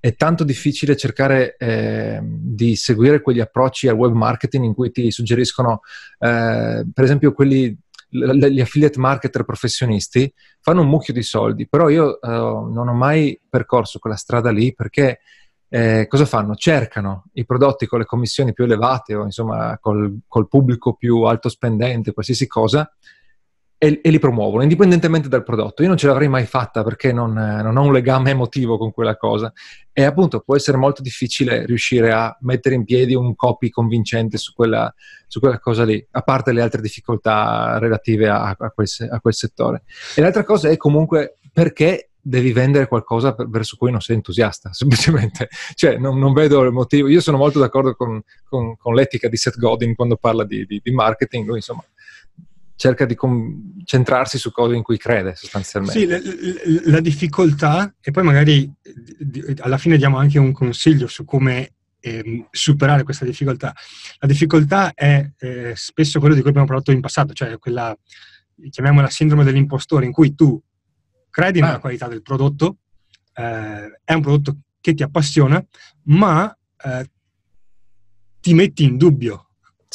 è 0.06 0.14
tanto 0.14 0.44
difficile 0.44 0.96
cercare 0.96 1.56
eh, 1.58 2.20
di 2.22 2.76
seguire 2.76 3.20
quegli 3.20 3.40
approcci 3.40 3.88
al 3.88 3.96
web 3.96 4.12
marketing 4.12 4.62
in 4.62 4.72
cui 4.72 4.92
ti 4.92 5.10
suggeriscono, 5.10 5.80
eh, 6.20 6.86
per 6.94 7.04
esempio, 7.04 7.32
quelli, 7.32 7.76
gli 8.08 8.60
affiliate 8.60 9.00
marketer 9.00 9.42
professionisti 9.42 10.32
fanno 10.60 10.82
un 10.82 10.88
mucchio 10.88 11.12
di 11.12 11.24
soldi, 11.24 11.66
però 11.66 11.88
io 11.88 12.20
eh, 12.20 12.28
non 12.28 12.86
ho 12.86 12.94
mai 12.94 13.40
percorso 13.48 13.98
quella 13.98 14.14
strada 14.14 14.52
lì 14.52 14.72
perché 14.74 15.18
eh, 15.68 16.06
cosa 16.08 16.24
fanno? 16.24 16.54
Cercano 16.54 17.24
i 17.32 17.44
prodotti 17.44 17.86
con 17.86 17.98
le 17.98 18.04
commissioni 18.04 18.52
più 18.52 18.62
elevate 18.62 19.16
o 19.16 19.24
insomma 19.24 19.76
col, 19.80 20.20
col 20.28 20.46
pubblico 20.46 20.94
più 20.94 21.22
alto 21.22 21.48
spendente, 21.48 22.12
qualsiasi 22.12 22.46
cosa, 22.46 22.88
e, 23.78 24.00
e, 24.02 24.10
li 24.10 24.18
promuovono, 24.18 24.62
indipendentemente 24.62 25.28
dal 25.28 25.42
prodotto. 25.42 25.82
Io 25.82 25.88
non 25.88 25.96
ce 25.96 26.06
l'avrei 26.06 26.28
mai 26.28 26.46
fatta 26.46 26.82
perché 26.82 27.12
non, 27.12 27.32
non, 27.32 27.76
ho 27.76 27.82
un 27.82 27.92
legame 27.92 28.30
emotivo 28.30 28.78
con 28.78 28.92
quella 28.92 29.16
cosa. 29.16 29.52
E 29.92 30.04
appunto 30.04 30.40
può 30.40 30.56
essere 30.56 30.76
molto 30.76 31.02
difficile 31.02 31.66
riuscire 31.66 32.12
a 32.12 32.36
mettere 32.40 32.74
in 32.74 32.84
piedi 32.84 33.14
un 33.14 33.34
copy 33.34 33.68
convincente 33.68 34.38
su 34.38 34.52
quella, 34.54 34.92
su 35.26 35.40
quella 35.40 35.58
cosa 35.58 35.84
lì, 35.84 36.04
a 36.12 36.22
parte 36.22 36.52
le 36.52 36.62
altre 36.62 36.80
difficoltà 36.80 37.78
relative 37.78 38.28
a, 38.28 38.56
a, 38.58 38.70
quel, 38.70 38.86
a 39.10 39.20
quel 39.20 39.34
settore. 39.34 39.82
E 40.14 40.20
l'altra 40.20 40.44
cosa 40.44 40.68
è 40.68 40.76
comunque 40.76 41.36
perché 41.52 42.10
devi 42.26 42.52
vendere 42.52 42.88
qualcosa 42.88 43.34
per, 43.34 43.48
verso 43.48 43.76
cui 43.76 43.92
non 43.92 44.00
sei 44.00 44.16
entusiasta, 44.16 44.72
semplicemente. 44.74 45.48
Cioè, 45.74 45.96
non, 45.96 46.18
non, 46.18 46.32
vedo 46.32 46.62
il 46.62 46.72
motivo. 46.72 47.08
Io 47.08 47.20
sono 47.20 47.36
molto 47.36 47.60
d'accordo 47.60 47.94
con, 47.94 48.20
con, 48.44 48.76
con 48.76 48.94
l'etica 48.94 49.28
di 49.28 49.36
Seth 49.36 49.58
Godin 49.58 49.94
quando 49.94 50.16
parla 50.16 50.44
di, 50.44 50.66
di, 50.66 50.80
di 50.82 50.90
marketing. 50.90 51.46
Lui, 51.46 51.56
insomma, 51.56 51.84
cerca 52.76 53.06
di 53.06 53.14
concentrarsi 53.14 54.38
su 54.38 54.52
cose 54.52 54.76
in 54.76 54.82
cui 54.82 54.98
crede 54.98 55.34
sostanzialmente. 55.34 55.98
Sì, 55.98 56.06
la, 56.06 56.90
la, 56.90 57.00
difficoltà, 57.00 57.94
e 58.00 58.10
poi 58.10 58.22
magari 58.22 58.70
alla 59.60 59.78
fine 59.78 59.96
diamo 59.96 60.18
anche 60.18 60.38
un 60.38 60.52
consiglio 60.52 61.06
su 61.06 61.24
come 61.24 61.72
eh, 62.00 62.46
superare 62.50 63.02
questa 63.02 63.24
difficoltà. 63.24 63.74
La 64.18 64.28
difficoltà 64.28 64.92
è 64.94 65.28
eh, 65.38 65.72
spesso 65.74 66.20
quello 66.20 66.34
di 66.34 66.40
cui 66.40 66.50
abbiamo 66.50 66.68
parlato 66.68 66.92
in 66.92 67.00
passato, 67.00 67.32
cioè 67.32 67.58
quella, 67.58 67.96
chiamiamola 68.70 69.08
sindrome 69.08 69.44
dell'impostore, 69.44 70.04
in 70.04 70.12
cui 70.12 70.34
tu 70.34 70.62
credi 71.30 71.60
nella 71.60 71.74
ah. 71.74 71.80
qualità 71.80 72.08
del 72.08 72.22
prodotto, 72.22 72.78
eh, 73.34 74.00
è 74.04 74.12
un 74.12 74.20
prodotto 74.20 74.58
che 74.80 74.94
ti 74.94 75.02
appassiona, 75.02 75.64
ma 76.04 76.56
eh, 76.84 77.10
ti 78.40 78.54
metti 78.54 78.84
in 78.84 78.96
dubbio. 78.96 79.45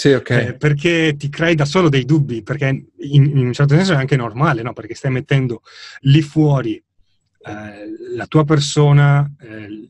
Sì, 0.01 0.13
okay. 0.13 0.48
Eh, 0.48 0.53
perché 0.55 1.13
ti 1.15 1.29
crei 1.29 1.53
da 1.53 1.63
solo 1.63 1.88
dei 1.88 2.05
dubbi, 2.05 2.41
perché 2.41 2.65
in, 2.65 3.24
in 3.24 3.46
un 3.46 3.53
certo 3.53 3.75
senso 3.75 3.93
è 3.93 3.98
anche 3.98 4.15
normale, 4.15 4.63
no? 4.63 4.74
perché 4.74 4.96
stai 4.96 5.12
mettendo 5.12 5.62
lì 6.00 6.24
fuori 6.24 6.74
eh, 6.74 8.15
la 8.15 8.25
tua 8.25 8.43
persona, 8.43 9.31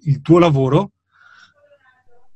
il 0.04 0.20
tuo 0.22 0.38
lavoro, 0.38 0.92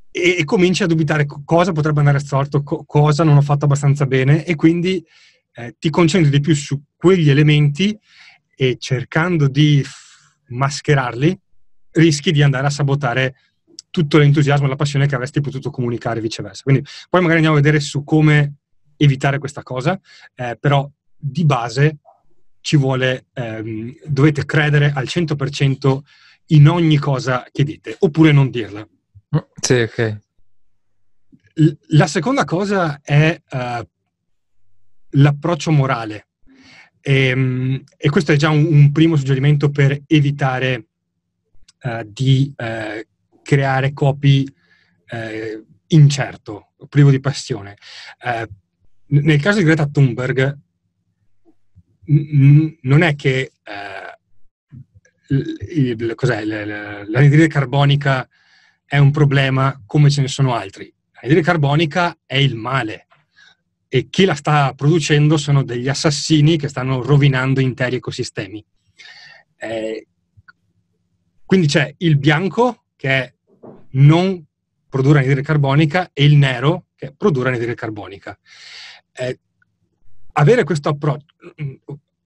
e, 0.09 0.37
e 0.37 0.45
cominci 0.45 0.83
a 0.83 0.87
dubitare 0.87 1.25
cosa 1.43 1.73
potrebbe 1.73 1.99
andare 1.99 2.19
storto, 2.19 2.63
co- 2.63 2.85
cosa 2.85 3.25
non 3.25 3.35
ho 3.35 3.41
fatto 3.41 3.65
abbastanza 3.65 4.05
bene 4.05 4.45
e 4.45 4.55
quindi 4.55 5.05
eh, 5.55 5.75
ti 5.77 5.89
concentri 5.89 6.31
di 6.31 6.39
più 6.39 6.55
su 6.55 6.81
quegli 6.95 7.29
elementi 7.29 7.99
e 8.55 8.77
cercando 8.79 9.49
di 9.49 9.83
mascherarli 10.47 11.37
rischi 11.91 12.31
di 12.31 12.41
andare 12.41 12.67
a 12.67 12.69
sabotare 12.69 13.35
tutto 13.95 14.17
l'entusiasmo 14.17 14.65
e 14.65 14.69
la 14.69 14.75
passione 14.75 15.07
che 15.07 15.15
avresti 15.15 15.39
potuto 15.39 15.69
comunicare 15.69 16.19
viceversa. 16.19 16.63
Quindi 16.63 16.83
poi 17.09 17.21
magari 17.21 17.37
andiamo 17.37 17.57
a 17.57 17.61
vedere 17.61 17.79
su 17.79 18.03
come 18.03 18.55
evitare 18.97 19.39
questa 19.39 19.63
cosa, 19.63 19.97
eh, 20.35 20.57
però 20.59 20.89
di 21.15 21.45
base 21.45 21.99
ci 22.59 22.75
vuole, 22.75 23.27
ehm, 23.31 23.95
dovete 24.05 24.43
credere 24.43 24.91
al 24.93 25.05
100% 25.05 25.99
in 26.47 26.67
ogni 26.67 26.97
cosa 26.97 27.45
che 27.49 27.63
dite, 27.63 27.95
oppure 27.99 28.33
non 28.33 28.49
dirla. 28.49 28.85
Sì, 29.61 29.75
ok. 29.75 30.19
La 31.91 32.07
seconda 32.07 32.43
cosa 32.43 32.99
è 33.01 33.41
uh, 33.49 33.87
l'approccio 35.11 35.71
morale. 35.71 36.27
E, 36.99 37.31
um, 37.31 37.81
e, 37.95 38.09
questo 38.09 38.33
è 38.33 38.35
già 38.35 38.49
un, 38.49 38.65
un 38.65 38.91
primo 38.91 39.15
suggerimento 39.15 39.69
per 39.69 40.01
evitare 40.05 40.87
uh, 41.83 42.03
di 42.05 42.53
uh, 42.57 43.13
creare 43.45 43.93
copy 43.93 44.45
incerto, 45.87 46.71
privo 46.89 47.11
di 47.11 47.19
passione. 47.19 47.77
nel 49.07 49.41
caso 49.41 49.59
di 49.59 49.63
Greta 49.63 49.85
Thunberg, 49.85 50.57
n- 52.07 52.77
non 52.81 53.03
è 53.03 53.15
che 53.15 53.51
l'anidride 55.27 57.47
carbonica 57.47 58.27
è 58.83 58.97
un 58.97 59.11
problema 59.11 59.81
come 59.85 60.09
ce 60.09 60.21
ne 60.21 60.27
sono 60.27 60.55
altri. 60.55 60.91
L'anidride 61.13 61.45
carbonica 61.45 62.17
è 62.25 62.37
il 62.37 62.55
male 62.55 63.07
e 63.87 64.09
chi 64.09 64.25
la 64.25 64.35
sta 64.35 64.73
producendo 64.73 65.37
sono 65.37 65.63
degli 65.63 65.87
assassini 65.87 66.57
che 66.57 66.67
stanno 66.67 67.01
rovinando 67.01 67.59
interi 67.59 67.97
ecosistemi. 67.97 68.63
Eh, 69.57 70.07
quindi 71.45 71.67
c'è 71.67 71.93
il 71.99 72.17
bianco 72.17 72.85
che 72.95 73.09
è 73.09 73.34
non 73.95 74.43
produrre 74.89 75.19
anidride 75.19 75.41
carbonica 75.41 76.09
e 76.13 76.23
il 76.23 76.35
nero 76.35 76.87
che 76.95 77.13
produrre 77.15 77.49
anidride 77.49 77.75
carbonica. 77.75 78.37
Eh, 79.11 79.39
avere 80.33 80.63
questo 80.63 80.89
approccio 80.89 81.25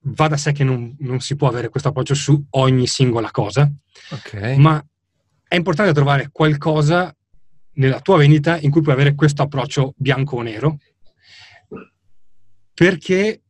va 0.01 0.27
da 0.27 0.37
sé 0.37 0.51
che 0.51 0.63
non, 0.63 0.95
non, 0.99 1.19
si 1.19 1.35
può 1.35 1.47
avere 1.47 1.69
questo 1.69 1.89
approccio 1.89 2.15
su 2.15 2.45
ogni 2.51 2.87
singola 2.87 3.31
cosa, 3.31 3.69
okay. 4.11 4.57
ma 4.57 4.83
è 5.47 5.55
importante 5.55 5.93
trovare 5.93 6.29
qualcosa 6.31 7.13
nella 7.73 7.99
tua 7.99 8.17
vendita 8.17 8.57
in 8.59 8.71
cui 8.71 8.81
puoi 8.81 8.93
avere 8.93 9.15
questo 9.15 9.41
approccio 9.41 9.93
bianco 9.97 10.37
o 10.37 10.41
nero 10.41 10.77
perché 12.73 13.41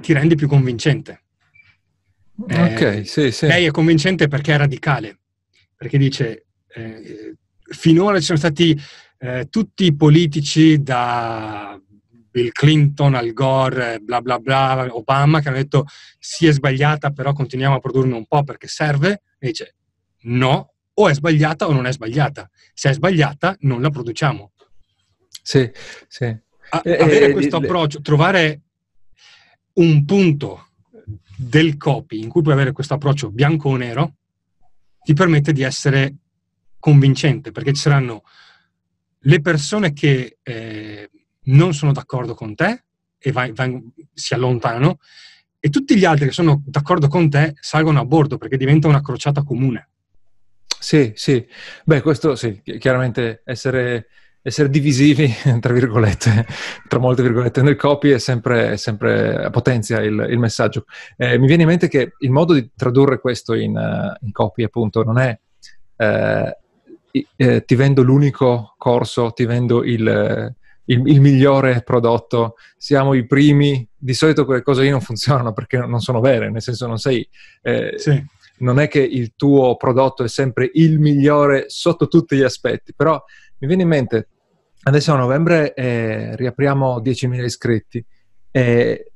ti 0.00 0.12
rendi 0.12 0.34
più 0.34 0.48
convincente. 0.48 1.22
Ok, 2.38 2.80
eh, 2.80 3.04
sì, 3.04 3.30
sì. 3.30 3.46
Lei 3.46 3.64
è 3.64 3.70
convincente 3.70 4.28
perché 4.28 4.52
è 4.52 4.58
radicale, 4.58 5.18
perché 5.74 5.96
dice 5.96 6.46
eh, 6.68 7.36
finora 7.68 8.18
ci 8.18 8.24
sono 8.24 8.38
stati 8.38 8.78
eh, 9.18 9.48
tutti 9.50 9.84
i 9.84 9.94
politici 9.94 10.82
da 10.82 11.80
Bill 12.30 12.50
Clinton, 12.50 13.14
Al 13.14 13.32
Gore, 13.32 13.98
bla 14.00 14.20
bla 14.20 14.38
bla, 14.38 14.86
Obama, 14.90 15.40
che 15.40 15.48
hanno 15.48 15.56
detto 15.56 15.86
sì 16.18 16.46
è 16.46 16.52
sbagliata, 16.52 17.10
però 17.10 17.32
continuiamo 17.32 17.76
a 17.76 17.80
produrne 17.80 18.14
un 18.14 18.26
po' 18.26 18.44
perché 18.44 18.68
serve. 18.68 19.22
E 19.38 19.46
dice 19.48 19.74
no, 20.22 20.74
o 20.92 21.08
è 21.08 21.14
sbagliata 21.14 21.66
o 21.66 21.72
non 21.72 21.86
è 21.86 21.92
sbagliata. 21.92 22.48
Se 22.74 22.90
è 22.90 22.92
sbagliata, 22.92 23.56
non 23.60 23.80
la 23.80 23.90
produciamo. 23.90 24.52
Sì, 25.42 25.70
sì. 26.08 26.24
A- 26.24 26.82
eh, 26.84 26.96
avere 26.96 27.26
eh, 27.26 27.32
questo 27.32 27.56
approccio, 27.56 28.00
trovare 28.00 28.60
un 29.74 30.04
punto 30.04 30.68
del 31.36 31.76
copy 31.76 32.20
in 32.20 32.28
cui 32.28 32.42
puoi 32.42 32.54
avere 32.54 32.72
questo 32.72 32.94
approccio 32.94 33.30
bianco 33.30 33.70
o 33.70 33.76
nero, 33.76 34.16
ti 35.02 35.12
permette 35.14 35.52
di 35.52 35.62
essere 35.62 36.16
convincente, 36.86 37.50
perché 37.50 37.72
ci 37.72 37.80
saranno 37.80 38.22
le 39.18 39.40
persone 39.40 39.92
che 39.92 40.38
eh, 40.40 41.10
non 41.46 41.74
sono 41.74 41.90
d'accordo 41.90 42.34
con 42.34 42.54
te 42.54 42.84
e 43.18 43.32
vai, 43.32 43.50
vai, 43.50 43.82
si 44.14 44.34
allontanano, 44.34 44.98
e 45.58 45.68
tutti 45.68 45.96
gli 45.96 46.04
altri 46.04 46.26
che 46.26 46.32
sono 46.32 46.62
d'accordo 46.64 47.08
con 47.08 47.28
te 47.28 47.54
salgono 47.58 47.98
a 47.98 48.04
bordo 48.04 48.38
perché 48.38 48.56
diventa 48.56 48.86
una 48.86 49.02
crociata 49.02 49.42
comune. 49.42 49.88
Sì, 50.78 51.10
sì. 51.16 51.44
Beh, 51.84 52.02
questo 52.02 52.36
sì, 52.36 52.62
chiaramente 52.62 53.42
essere, 53.44 54.06
essere 54.40 54.70
divisivi, 54.70 55.28
tra 55.58 55.72
virgolette, 55.72 56.46
tra 56.86 57.00
molte 57.00 57.22
virgolette, 57.22 57.62
nel 57.62 57.74
copy 57.74 58.10
è 58.10 58.18
sempre, 58.18 58.76
sempre 58.76 59.48
potenzia 59.50 60.02
il, 60.02 60.24
il 60.30 60.38
messaggio. 60.38 60.84
Eh, 61.16 61.36
mi 61.36 61.48
viene 61.48 61.62
in 61.62 61.68
mente 61.68 61.88
che 61.88 62.12
il 62.16 62.30
modo 62.30 62.52
di 62.52 62.70
tradurre 62.76 63.18
questo 63.18 63.54
in, 63.54 63.76
uh, 63.76 64.24
in 64.24 64.30
copy, 64.30 64.62
appunto, 64.62 65.02
non 65.02 65.18
è 65.18 65.36
eh, 65.96 66.56
eh, 67.36 67.64
ti 67.64 67.74
vendo 67.74 68.02
l'unico 68.02 68.74
corso, 68.76 69.32
ti 69.32 69.44
vendo 69.44 69.84
il, 69.84 70.54
il, 70.84 71.02
il, 71.06 71.20
migliore 71.20 71.82
prodotto, 71.82 72.56
siamo 72.76 73.14
i 73.14 73.26
primi. 73.26 73.86
Di 73.96 74.14
solito 74.14 74.44
quelle 74.44 74.62
cose 74.62 74.82
lì 74.82 74.90
non 74.90 75.00
funzionano 75.00 75.52
perché 75.52 75.78
non 75.78 76.00
sono 76.00 76.20
vere, 76.20 76.50
nel 76.50 76.62
senso 76.62 76.86
non 76.86 76.98
sei... 76.98 77.26
Eh, 77.62 77.94
sì. 77.96 78.24
non 78.58 78.78
è 78.78 78.88
che 78.88 79.00
il 79.00 79.34
tuo 79.36 79.76
prodotto 79.76 80.24
è 80.24 80.28
sempre 80.28 80.70
il 80.74 80.98
migliore 80.98 81.64
sotto 81.68 82.08
tutti 82.08 82.36
gli 82.36 82.42
aspetti, 82.42 82.94
però 82.94 83.22
mi 83.58 83.66
viene 83.68 83.82
in 83.82 83.88
mente, 83.88 84.28
adesso 84.84 85.12
a 85.12 85.16
novembre 85.16 85.74
eh, 85.74 86.34
riapriamo 86.36 87.00
10.000 87.00 87.44
iscritti, 87.44 88.04
e 88.50 89.12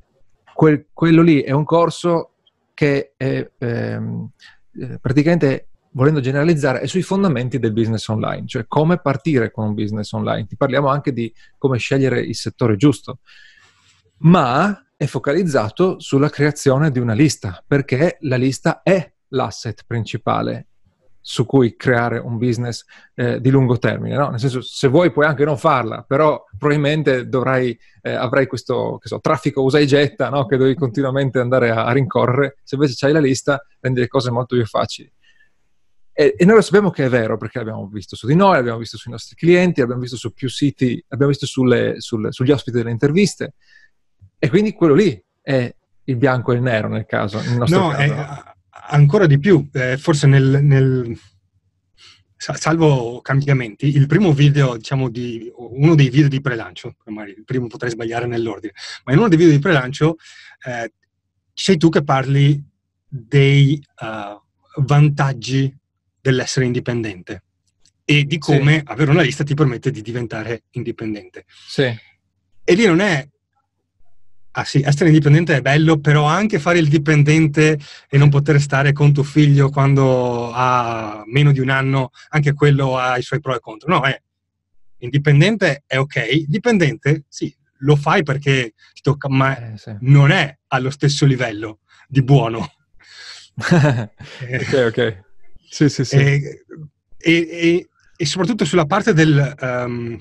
quel, 0.55 0.87
quello 0.93 1.23
lì 1.23 1.41
è 1.41 1.53
un 1.53 1.65
corso 1.65 2.33
che 2.75 3.15
è, 3.17 3.51
ehm, 3.57 4.31
eh, 4.79 4.99
praticamente, 5.01 5.69
volendo 5.93 6.21
generalizzare, 6.21 6.81
è 6.81 6.87
sui 6.87 7.03
fondamenti 7.03 7.59
del 7.59 7.73
business 7.73 8.07
online, 8.09 8.47
cioè 8.47 8.65
come 8.67 8.99
partire 8.99 9.51
con 9.51 9.67
un 9.67 9.75
business 9.75 10.13
online. 10.13 10.47
Ti 10.47 10.57
parliamo 10.57 10.89
anche 10.89 11.13
di 11.13 11.33
come 11.59 11.79
scegliere 11.79 12.21
il 12.21 12.37
settore 12.37 12.77
giusto, 12.77 13.19
ma 14.19 14.85
è 14.97 15.07
focalizzato 15.07 15.99
sulla 15.99 16.29
creazione 16.29 16.91
di 16.91 16.99
una 16.99 17.15
lista, 17.15 17.63
perché 17.67 18.19
la 18.21 18.37
lista 18.37 18.83
è 18.83 19.13
l'asset 19.29 19.85
principale 19.87 20.67
su 21.23 21.45
cui 21.45 21.77
creare 21.77 22.19
un 22.19 22.39
business 22.39 22.85
eh, 23.15 23.41
di 23.41 23.51
lungo 23.51 23.79
termine, 23.79 24.17
no? 24.17 24.31
Nel 24.31 24.41
senso, 24.41 24.63
se 24.63 24.89
vuoi 24.89 25.13
puoi 25.13 25.27
anche 25.27 25.45
non 25.45 25.59
farla, 25.59 26.03
però 26.03 26.45
probabilmente 26.59 27.29
dovrai, 27.29 27.79
eh, 28.01 28.13
avrai 28.13 28.47
questo 28.47 28.99
so, 29.03 29.21
traffico 29.21 29.63
usa 29.63 29.79
e 29.79 29.85
getta, 29.85 30.31
no? 30.31 30.47
Che 30.47 30.57
devi 30.57 30.75
continuamente 30.75 31.39
andare 31.39 31.71
a, 31.71 31.85
a, 31.85 31.93
rincorrere. 31.93 32.57
Se 32.63 32.77
invece 32.77 33.07
hai 33.07 33.13
la 33.13 33.21
lista, 33.21 33.65
rendi 33.81 34.01
le 34.01 34.09
cose 34.09 34.31
molto 34.31 34.57
più 34.57 34.65
facili. 34.65 35.13
E, 36.21 36.35
e, 36.37 36.45
noi 36.45 36.57
lo 36.57 36.61
sappiamo 36.61 36.91
che 36.91 37.07
è 37.07 37.09
vero, 37.09 37.39
perché 37.39 37.57
l'abbiamo 37.57 37.87
visto 37.87 38.15
su 38.15 38.27
di 38.27 38.35
noi, 38.35 38.57
l'abbiamo 38.57 38.77
visto 38.77 38.99
sui 38.99 39.11
nostri 39.11 39.37
clienti, 39.37 39.81
l'abbiamo 39.81 40.03
visto 40.03 40.19
su 40.19 40.35
più 40.35 40.51
siti, 40.51 41.03
l'abbiamo 41.09 41.33
visto 41.33 41.47
sulle, 41.47 41.95
sulle, 41.97 42.31
sugli 42.31 42.51
ospiti 42.51 42.77
delle 42.77 42.91
interviste. 42.91 43.55
E 44.39 44.51
quindi 44.51 44.75
quello 44.75 44.93
lì 44.93 45.19
è 45.41 45.75
il 46.05 46.17
bianco 46.17 46.53
e 46.53 46.57
il 46.57 46.61
nero 46.61 46.89
nel 46.89 47.07
caso, 47.07 47.41
nel 47.41 47.57
no, 47.57 47.65
caso. 47.65 47.93
È, 47.93 48.55
ancora 48.91 49.25
di 49.25 49.39
più, 49.39 49.67
eh, 49.73 49.97
forse 49.97 50.27
nel, 50.27 50.63
nel, 50.63 51.19
salvo 52.37 53.23
cambiamenti, 53.23 53.87
il 53.87 54.07
primo 54.07 54.35
video, 54.35 54.77
diciamo, 54.77 55.09
di, 55.09 55.51
uno 55.57 55.95
dei 55.95 56.11
video 56.11 56.29
di 56.29 56.43
prelancio, 56.43 56.97
magari 57.07 57.31
il 57.31 57.45
primo 57.47 57.67
potrei 57.67 57.93
sbagliare 57.93 58.27
nell'ordine, 58.27 58.75
ma 59.05 59.15
in 59.15 59.21
uno 59.21 59.29
dei 59.29 59.39
video 59.39 59.55
di 59.55 59.59
prelancio 59.59 60.17
eh, 60.67 60.93
sei 61.55 61.79
tu 61.79 61.89
che 61.89 62.05
parli 62.05 62.63
dei 63.09 63.83
uh, 64.03 64.83
vantaggi 64.83 65.79
dell'essere 66.21 66.67
indipendente 66.67 67.45
e 68.05 68.25
di 68.25 68.39
come 68.39 68.79
sì. 68.79 68.83
avere 68.87 69.11
una 69.11 69.23
lista 69.23 69.45
ti 69.45 69.55
permette 69.55 69.91
di 69.91 70.03
diventare 70.03 70.65
indipendente. 70.71 71.45
Sì. 71.47 71.85
E 72.65 72.75
lì 72.75 72.85
non 72.87 73.01
è 73.01 73.29
Ah 74.53 74.65
sì, 74.65 74.81
essere 74.81 75.11
indipendente 75.11 75.57
è 75.57 75.61
bello, 75.61 76.01
però 76.01 76.25
anche 76.25 76.59
fare 76.59 76.81
il 76.81 76.89
dipendente 76.89 77.79
e 78.09 78.19
non 78.19 78.31
poter 78.31 78.61
stare 78.61 78.93
con 78.93 79.13
tuo 79.13 79.23
figlio 79.23 79.71
quando 79.71 80.51
ha 80.53 81.23
meno 81.27 81.53
di 81.53 81.61
un 81.61 81.69
anno, 81.69 82.11
anche 82.31 82.53
quello 82.53 82.99
ha 82.99 83.17
i 83.17 83.23
suoi 83.23 83.39
pro 83.39 83.55
e 83.55 83.61
contro. 83.61 83.89
No, 83.89 84.03
è 84.03 84.21
indipendente 84.99 85.85
è 85.87 85.99
ok, 85.99 86.47
dipendente 86.47 87.27
sì, 87.29 87.55
lo 87.79 87.95
fai 87.95 88.25
perché 88.25 88.75
ti 88.93 89.03
tocca, 89.03 89.29
ma 89.29 89.57
Eh, 89.57 89.79
sì. 89.79 89.97
non 90.01 90.33
è 90.33 90.59
allo 90.69 90.91
stesso 90.91 91.27
livello 91.27 91.79
di 92.09 92.25
buono. 92.25 92.73
ok, 93.55 94.85
ok. 94.89 95.29
Sì, 95.71 95.89
sì, 95.89 96.05
sì. 96.05 96.17
E, 96.17 96.65
e- 97.17 97.49
e- 97.51 97.89
e 98.17 98.27
soprattutto 98.27 98.65
sulla 98.65 98.87
parte 98.87 99.13
del... 99.15 99.55
ehm, 99.59 100.21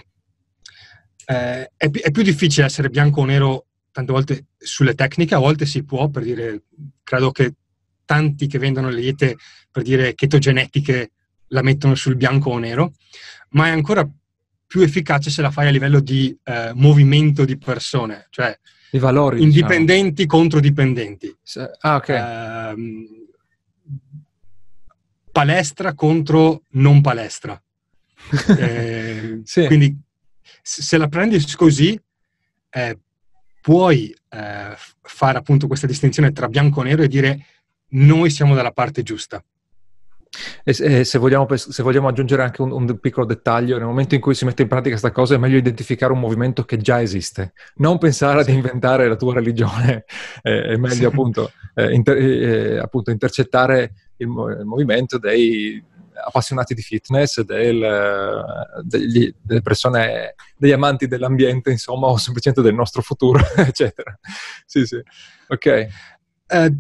eh, 1.26 1.72
è, 1.76 1.90
è 1.90 2.12
più 2.12 2.22
difficile 2.24 2.68
essere 2.68 2.90
bianco 2.90 3.22
o 3.22 3.26
nero 3.26 3.66
tante 3.92 4.12
volte 4.12 4.46
sulle 4.58 4.94
tecniche, 4.94 5.34
a 5.36 5.40
volte 5.40 5.66
si 5.66 5.84
può, 5.84 6.08
per 6.10 6.24
dire, 6.24 6.64
credo 7.04 7.32
che 7.32 7.54
tanti 8.06 8.48
che 8.48 8.60
vendono 8.60 8.90
le 8.90 9.02
diete, 9.02 9.38
per 9.72 9.84
dire, 9.84 10.14
chetogenetiche, 10.14 11.12
la 11.48 11.62
mettono 11.64 11.96
sul 11.96 12.16
bianco 12.16 12.52
o 12.52 12.60
nero, 12.60 12.94
ma 13.50 13.68
è 13.68 13.72
ancora 13.72 14.08
più 14.68 14.82
efficace 14.82 15.32
se 15.32 15.42
la 15.42 15.50
fai 15.50 15.68
a 15.68 15.72
livello 15.72 16.00
di 16.00 16.38
eh, 16.44 16.72
movimento 16.76 17.44
di 17.44 17.58
persone, 17.58 18.28
cioè 18.30 18.56
I 18.92 19.00
valori. 19.00 19.38
diciamo. 19.38 19.52
indipendenti 19.52 20.26
contro 20.28 20.60
dipendenti. 20.60 21.36
Ah, 21.80 21.96
ok. 21.96 22.10
Ehm, 22.10 23.19
palestra 25.32 25.94
contro 25.94 26.64
non 26.72 27.02
palestra. 27.02 27.62
Eh, 28.58 29.42
Sì. 29.44 29.66
Quindi 29.66 29.98
se 30.62 30.98
la 30.98 31.08
prendi 31.08 31.44
così, 31.56 32.00
eh, 32.70 33.00
puoi 33.62 34.16
eh, 34.30 34.74
fare 35.02 35.38
appunto 35.38 35.68
questa 35.68 35.88
distinzione 35.88 36.32
tra 36.32 36.48
bianco 36.48 36.82
e 36.82 36.84
nero 36.86 37.04
e 37.04 37.08
dire 37.08 37.46
noi 37.90 38.30
siamo 38.30 38.54
dalla 38.56 38.72
parte 38.72 39.02
giusta. 39.04 39.44
E 40.64 40.74
se, 40.74 41.00
e 41.00 41.04
se 41.06 41.18
vogliamo, 41.18 41.48
se 41.56 41.82
vogliamo 41.82 42.08
aggiungere 42.08 42.44
anche 42.44 42.62
un, 42.62 42.72
un 42.72 43.00
piccolo 43.00 43.26
dettaglio, 43.26 43.78
nel 43.78 43.88
momento 43.88 44.14
in 44.14 44.22
cui 44.22 44.36
si 44.36 44.46
mette 44.46 44.62
in 44.62 44.68
pratica 44.68 44.90
questa 44.92 45.12
cosa 45.12 45.34
è 45.34 45.38
meglio 45.38 45.58
identificare 45.58 46.14
un 46.14 46.20
movimento 46.20 46.64
che 46.66 46.78
già 46.78 47.02
esiste, 47.02 47.54
non 47.78 47.98
pensare 47.98 48.42
ad 48.42 48.50
inventare 48.50 49.08
la 49.08 49.16
tua 49.16 49.34
religione, 49.34 50.06
eh, 50.44 50.62
è 50.74 50.76
meglio 50.78 50.94
Sì. 50.94 51.06
appunto, 51.06 51.52
eh, 51.74 51.94
inter- 51.94 52.18
eh, 52.18 52.78
appunto 52.78 53.10
intercettare 53.10 53.94
il, 54.20 54.28
il 54.60 54.66
movimento 54.66 55.18
dei 55.18 55.84
appassionati 56.22 56.74
di 56.74 56.82
fitness, 56.82 57.42
del, 57.42 58.44
degli- 58.84 59.34
delle 59.42 59.62
persone, 59.62 60.36
degli 60.58 60.72
amanti 60.72 61.08
dell'ambiente, 61.08 61.72
insomma, 61.72 62.08
o 62.08 62.18
semplicemente 62.18 62.64
del 62.64 62.76
nostro 62.76 63.02
futuro, 63.02 63.40
eccetera. 63.56 64.18
Sì, 64.66 64.86
sì. 64.86 65.02
Ok. 65.48 65.66
Eh, 65.66 66.76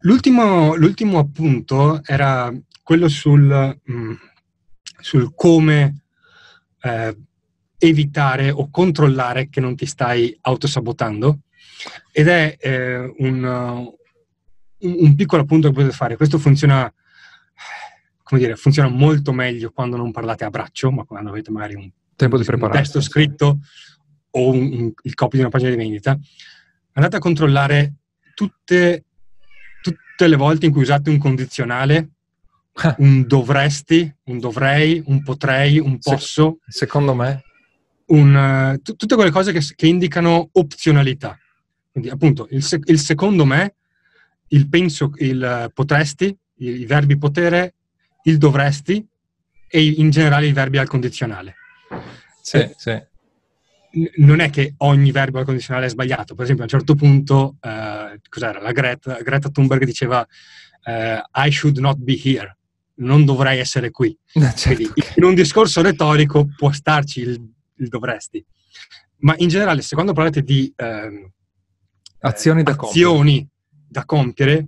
l'ultimo, 0.00 0.74
l'ultimo 0.74 1.18
appunto 1.18 2.00
era 2.04 2.52
quello 2.82 3.08
sul, 3.08 3.78
mm, 3.90 4.12
sul 5.00 5.34
come 5.34 6.02
eh, 6.82 7.16
evitare 7.78 8.50
o 8.50 8.68
controllare 8.70 9.48
che 9.48 9.60
non 9.60 9.74
ti 9.74 9.86
stai 9.86 10.36
autosabotando 10.42 11.40
ed 12.12 12.28
è 12.28 12.56
eh, 12.58 13.14
un, 13.18 13.92
un- 14.86 15.14
piccolo 15.14 15.42
appunto 15.42 15.68
che 15.68 15.74
potete 15.74 15.92
fare. 15.94 16.16
Questo 16.16 16.38
funziona, 16.38 16.92
come 18.22 18.40
dire, 18.40 18.56
funziona 18.56 18.88
molto 18.88 19.32
meglio 19.32 19.70
quando 19.70 19.96
non 19.96 20.10
parlate 20.12 20.44
a 20.44 20.50
braccio, 20.50 20.90
ma 20.90 21.04
quando 21.04 21.30
avete 21.30 21.50
magari 21.50 21.74
un 21.74 21.90
Tempo 22.16 22.38
di 22.38 22.44
un 22.48 22.70
testo 22.70 23.00
scritto 23.00 23.58
o 24.30 24.48
un- 24.50 24.72
un- 24.72 24.92
il 25.02 25.14
copy 25.14 25.34
di 25.36 25.40
una 25.42 25.50
pagina 25.50 25.70
di 25.70 25.76
vendita, 25.76 26.16
andate 26.92 27.16
a 27.16 27.18
controllare 27.18 27.94
tutte, 28.34 29.04
tutte 29.82 30.28
le 30.28 30.36
volte 30.36 30.66
in 30.66 30.72
cui 30.72 30.82
usate 30.82 31.10
un 31.10 31.18
condizionale, 31.18 32.10
un 32.98 33.26
dovresti, 33.26 34.14
un 34.26 34.38
dovrei, 34.38 35.02
un 35.06 35.24
potrei, 35.24 35.80
un 35.80 35.96
Se- 36.00 36.10
posso, 36.10 36.58
Secondo 36.68 37.14
me, 37.14 37.42
un, 38.06 38.36
eh, 38.74 38.80
tu- 38.80 38.94
tutte 38.94 39.16
quelle 39.16 39.30
cose 39.32 39.50
che, 39.50 39.60
che 39.74 39.86
indicano 39.88 40.50
opzionalità. 40.52 41.36
Quindi 41.90 42.10
appunto 42.10 42.46
il, 42.50 42.62
sec- 42.62 42.88
il 42.88 43.00
secondo 43.00 43.44
me, 43.44 43.74
il 44.54 44.68
penso, 44.68 45.12
il 45.16 45.42
eh, 45.42 45.70
potresti, 45.72 46.36
i, 46.58 46.86
verbi 46.86 47.18
potere, 47.18 47.74
il 48.24 48.38
dovresti 48.38 49.06
e 49.68 49.84
in 49.84 50.10
generale 50.10 50.46
i 50.46 50.52
verbi 50.52 50.78
al 50.78 50.88
condizionale. 50.88 51.56
sì, 52.40 52.56
Eh, 52.58 52.74
sì. 52.76 53.02
non 54.16 54.40
è 54.40 54.50
che 54.50 54.74
ogni 54.78 55.10
verbo 55.10 55.38
al 55.38 55.44
condizionale 55.44 55.86
è 55.86 55.90
sbagliato. 55.90 56.34
Per 56.34 56.44
esempio, 56.44 56.64
a 56.64 56.66
un 56.66 56.78
certo 56.78 56.94
punto, 56.94 57.56
eh, 57.60 58.20
cos'era? 58.28 58.60
La 58.60 58.72
Greta, 58.72 59.18
Greta 59.22 59.50
Thunberg 59.50 59.84
diceva 59.84 60.26
eh, 60.84 61.20
I 61.34 61.50
should 61.50 61.78
not 61.78 61.98
be 61.98 62.18
here, 62.22 62.56
non 62.96 63.24
dovrei 63.24 63.58
essere 63.58 63.90
qui. 63.90 64.16
Certo, 64.32 64.74
Quindi 64.74 64.92
in 65.16 65.24
un 65.24 65.34
discorso 65.34 65.82
retorico 65.82 66.48
può 66.56 66.70
starci 66.70 67.20
il, 67.20 67.52
il 67.76 67.88
dovresti. 67.88 68.44
Ma 69.18 69.34
in 69.38 69.48
generale, 69.48 69.82
se 69.82 69.94
quando 69.94 70.12
parlate 70.12 70.42
di 70.42 70.72
ehm, 70.76 71.30
Azioni 72.26 72.62
da 72.62 72.72
eh, 72.72 72.76
azioni 72.78 73.46
da 73.94 74.04
compiere, 74.04 74.66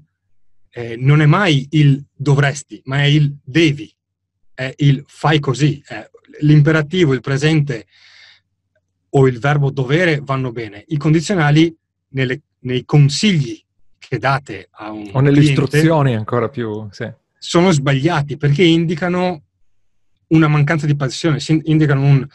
eh, 0.71 0.95
non 0.97 1.21
è 1.21 1.27
mai 1.27 1.67
il 1.71 2.01
dovresti, 2.15 2.81
ma 2.85 2.99
è 2.99 3.07
il 3.07 3.37
devi, 3.43 3.93
è 4.55 4.73
il 4.77 5.03
fai 5.09 5.41
così. 5.41 5.83
è 5.85 6.09
l'imperativo, 6.43 7.12
il 7.12 7.21
presente 7.23 7.87
o 9.11 9.27
il 9.27 9.41
verbo 9.41 9.71
dovere 9.71 10.21
vanno 10.23 10.53
bene. 10.53 10.85
I 10.89 10.97
condizionali 10.97 11.75
nelle- 12.09 12.43
nei 12.61 12.85
consigli 12.85 13.61
che 13.99 14.19
date 14.19 14.69
a 14.71 14.93
un 14.93 15.11
O 15.12 15.21
nelle 15.21 15.41
cliente 15.41 15.62
istruzioni 15.62 16.15
ancora 16.15 16.49
più, 16.49 16.87
sì. 16.91 17.11
sono 17.39 17.73
sbagliati 17.73 18.37
perché 18.37 18.62
indicano 18.62 19.43
una 20.29 20.47
mancanza 20.47 20.87
di 20.87 20.95
passione, 20.95 21.41
si- 21.41 21.62
indicano 21.65 22.03
un 22.03 22.27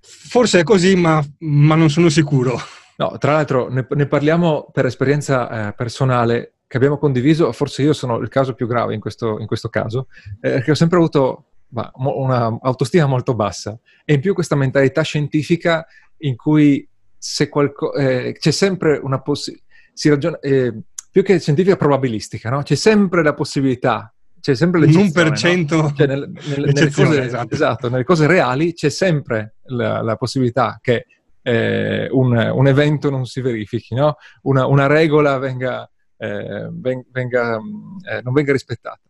forse 0.00 0.60
è 0.60 0.62
così, 0.64 0.94
ma, 0.96 1.24
ma 1.38 1.74
non 1.74 1.88
sono 1.88 2.08
sicuro. 2.10 2.58
No, 2.96 3.16
tra 3.18 3.32
l'altro 3.32 3.68
ne, 3.70 3.86
ne 3.88 4.06
parliamo 4.06 4.68
per 4.72 4.86
esperienza 4.86 5.68
eh, 5.68 5.72
personale 5.74 6.54
che 6.66 6.76
abbiamo 6.76 6.98
condiviso, 6.98 7.52
forse 7.52 7.82
io 7.82 7.92
sono 7.92 8.18
il 8.18 8.28
caso 8.28 8.54
più 8.54 8.66
grave 8.66 8.94
in 8.94 9.00
questo, 9.00 9.38
in 9.38 9.46
questo 9.46 9.68
caso, 9.68 10.06
eh, 10.40 10.50
perché 10.50 10.70
ho 10.70 10.74
sempre 10.74 10.96
avuto 10.98 11.46
bah, 11.68 11.90
mo- 11.96 12.18
una 12.18 12.58
autostima 12.62 13.06
molto 13.06 13.34
bassa 13.34 13.78
e 14.04 14.14
in 14.14 14.20
più 14.20 14.32
questa 14.34 14.56
mentalità 14.56 15.02
scientifica 15.02 15.86
in 16.18 16.34
cui 16.36 16.88
se 17.18 17.48
qualco- 17.48 17.92
eh, 17.94 18.36
c'è 18.38 18.50
sempre 18.50 18.98
una 19.02 19.20
possibilità, 19.20 19.66
si 19.92 20.08
ragiona, 20.08 20.38
eh, 20.40 20.72
più 21.10 21.22
che 21.22 21.38
scientifica 21.40 21.76
probabilistica, 21.76 22.48
no? 22.48 22.62
C'è 22.62 22.74
sempre 22.74 23.22
la 23.22 23.34
possibilità, 23.34 24.12
c'è 24.40 24.54
sempre 24.54 24.80
Un 24.80 24.86
l'eccezione, 24.86 25.30
1% 25.30 25.76
no? 25.76 25.92
Cioè, 25.94 26.06
nel- 26.06 26.32
nel- 26.32 26.72
nelle, 26.72 26.90
cose, 26.90 27.22
esatto. 27.22 27.54
esatto, 27.54 27.90
nelle 27.90 28.04
cose 28.04 28.26
reali 28.26 28.72
c'è 28.72 28.88
sempre 28.88 29.56
la, 29.64 30.00
la 30.00 30.16
possibilità 30.16 30.78
che 30.80 31.04
eh, 31.42 32.08
un, 32.10 32.36
un 32.36 32.66
evento 32.66 33.10
non 33.10 33.26
si 33.26 33.40
verifichi, 33.40 33.94
no? 33.94 34.16
una, 34.42 34.66
una 34.66 34.86
regola 34.86 35.38
venga, 35.38 35.88
eh, 36.16 36.68
ven- 36.70 37.04
venga, 37.10 37.60
mh, 37.60 37.98
eh, 38.08 38.20
non 38.22 38.32
venga 38.32 38.52
rispettata. 38.52 39.00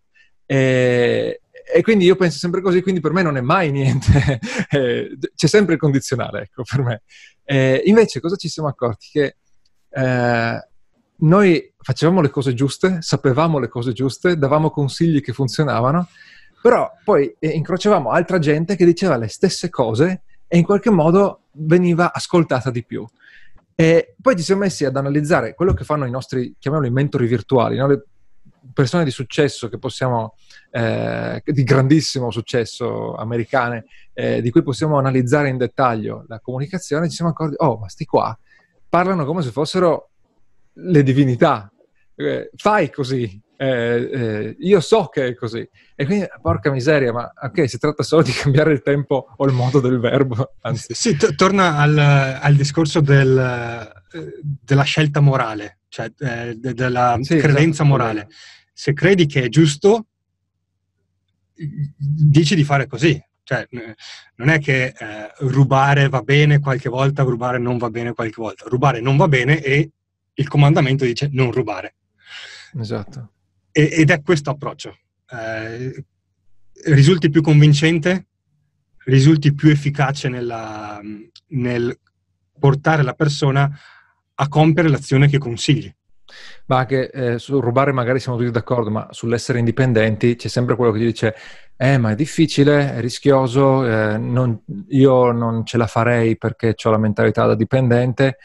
E, 0.47 1.41
e 1.75 1.83
quindi 1.83 2.05
io 2.05 2.17
penso 2.17 2.39
sempre 2.39 2.61
così, 2.61 2.83
quindi 2.83 3.01
per 3.01 3.13
me 3.13 3.23
non 3.23 3.37
è 3.37 3.41
mai 3.41 3.71
niente, 3.71 4.41
eh, 4.71 5.17
c'è 5.35 5.47
sempre 5.47 5.75
il 5.75 5.81
condizionale, 5.81 6.43
ecco, 6.43 6.63
per 6.69 6.83
me. 6.83 7.03
Eh, 7.45 7.83
invece 7.87 8.21
cosa 8.21 8.37
ci 8.37 8.49
siamo 8.49 8.69
accorti? 8.69 9.09
Che 9.11 9.37
eh, 9.91 10.69
noi 11.17 11.73
facevamo 11.79 12.21
le 12.21 12.31
cose 12.31 12.55
giuste, 12.55 12.99
sapevamo 13.01 13.59
le 13.59 13.69
cose 13.69 13.93
giuste, 13.93 14.37
davamo 14.37 14.71
consigli 14.71 15.21
che 15.21 15.33
funzionavano, 15.33 16.09
però 16.61 16.91
poi 17.05 17.35
incrociavamo 17.41 18.11
altra 18.11 18.39
gente 18.39 18.77
che 18.77 18.85
diceva 18.85 19.17
le 19.17 19.29
stesse 19.29 19.69
cose 19.69 20.23
e 20.53 20.59
in 20.59 20.65
qualche 20.65 20.91
modo 20.91 21.45
veniva 21.53 22.13
ascoltata 22.13 22.71
di 22.71 22.85
più. 22.85 23.07
E 23.75 24.15
poi 24.21 24.37
ci 24.37 24.43
siamo 24.43 24.61
messi 24.61 24.85
ad 24.85 24.95
analizzare 24.95 25.55
quello 25.55 25.73
che 25.73 25.83
fanno 25.83 26.05
i 26.05 26.11
nostri, 26.11 26.57
chiamiamoli 26.59 26.93
mentori 26.93 27.27
virtuali, 27.27 27.79
no? 27.79 27.87
le 27.87 28.05
persone 28.75 29.03
di 29.03 29.11
successo 29.11 29.71
che 29.71 29.79
possiamo, 29.79 30.35
eh, 30.71 31.43
di 31.43 31.63
grandissimo 31.65 32.31
successo 32.31 33.15
americane, 33.15 33.87
eh, 34.13 34.43
di 34.43 34.51
cui 34.51 34.63
possiamo 34.63 34.99
analizzare 34.99 35.49
in 35.49 35.57
dettaglio 35.57 36.27
la 36.29 36.39
comunicazione, 36.39 37.09
ci 37.09 37.17
siamo 37.17 37.31
accorti, 37.31 37.55
oh, 37.57 37.79
ma 37.79 37.89
sti 37.89 38.05
qua 38.05 38.39
parlano 38.91 39.25
come 39.25 39.41
se 39.41 39.53
fossero 39.53 40.11
le 40.75 41.03
divinità. 41.03 41.73
Eh, 42.15 42.51
fai 42.57 42.91
così, 42.91 43.41
eh, 43.63 44.11
eh, 44.13 44.57
io 44.59 44.81
so 44.81 45.07
che 45.07 45.29
è 45.29 45.35
così. 45.35 45.67
E 45.95 46.05
quindi, 46.05 46.27
porca 46.41 46.73
miseria, 46.73 47.13
ma 47.13 47.33
ok, 47.41 47.69
si 47.69 47.79
tratta 47.79 48.03
solo 48.03 48.23
di 48.23 48.33
cambiare 48.35 48.73
il 48.73 48.83
tempo 48.83 49.29
o 49.37 49.47
il 49.47 49.53
modo 49.53 49.79
del 49.79 50.01
verbo, 50.01 50.55
anzi. 50.63 50.95
Sì, 50.95 51.17
to- 51.17 51.35
torna 51.37 51.77
al, 51.77 51.97
al 51.97 52.55
discorso 52.57 53.01
del, 53.01 53.39
eh, 54.13 54.41
della 54.43 54.83
scelta 54.83 55.21
morale, 55.21 55.79
cioè 55.89 56.11
eh, 56.19 56.55
de- 56.57 56.75
della 56.75 57.17
Sì, 57.21 57.37
credenza 57.37 57.83
esatto. 57.83 57.89
morale. 57.89 58.29
Se 58.73 58.93
credi 58.95 59.27
che 59.27 59.45
è 59.45 59.49
giusto, 59.49 60.07
dici 61.55 62.57
di 62.57 62.65
fare 62.65 62.87
così. 62.87 63.21
Cioè, 63.45 63.67
non 64.37 64.49
è 64.49 64.59
che 64.61 64.87
eh, 64.87 65.31
rubare 65.41 66.09
va 66.09 66.23
bene 66.23 66.59
qualche 66.59 66.89
volta, 66.89 67.23
rubare 67.23 67.59
non 67.59 67.77
va 67.77 67.91
bene 67.91 68.13
qualche 68.13 68.41
volta. 68.41 68.65
Rubare 68.69 69.01
non 69.01 69.17
va 69.17 69.29
bene 69.29 69.61
e 69.61 69.91
il 70.35 70.49
comandamento 70.49 71.05
dice 71.05 71.29
non 71.33 71.53
rubare. 71.53 71.95
Esatto. 72.81 73.33
Ed 73.73 74.11
è 74.11 74.23
questo 74.23 74.51
approccio. 74.51 74.97
Eh, 75.31 76.05
risulti 76.85 77.31
più 77.31 77.41
convincente, 77.41 78.27
risulti 79.07 79.55
più 79.55 79.71
efficace 79.71 80.29
nella, 80.29 81.01
nel 81.49 81.99
portare 82.59 83.03
la 83.03 83.15
persona 83.15 83.71
a 84.35 84.49
compiere 84.49 84.89
l'azione 84.89 85.29
che 85.29 85.39
consigli. 85.39 85.93
Ma 86.67 86.79
anche 86.79 87.11
eh, 87.11 87.39
su 87.39 87.61
rubare 87.61 87.93
magari 87.93 88.21
siamo 88.21 88.39
tutti 88.39 88.51
d'accordo, 88.51 88.91
ma 88.91 89.09
sull'essere 89.11 89.59
indipendenti 89.59 90.37
c'è 90.37 90.49
sempre 90.49 90.77
quello 90.77 90.93
che 90.93 90.99
ti 90.99 91.05
dice 91.05 91.35
eh 91.77 91.99
ma 91.99 92.13
è 92.13 92.15
difficile, 92.15 92.95
è 92.95 93.01
rischioso, 93.01 93.85
eh, 93.85 94.17
non, 94.17 94.63
io 94.91 95.33
non 95.33 95.67
ce 95.67 95.77
la 95.77 95.87
farei 95.87 96.39
perché 96.39 96.77
ho 96.81 96.91
la 96.91 96.99
mentalità 96.99 97.47
da 97.47 97.55
dipendente. 97.55 98.39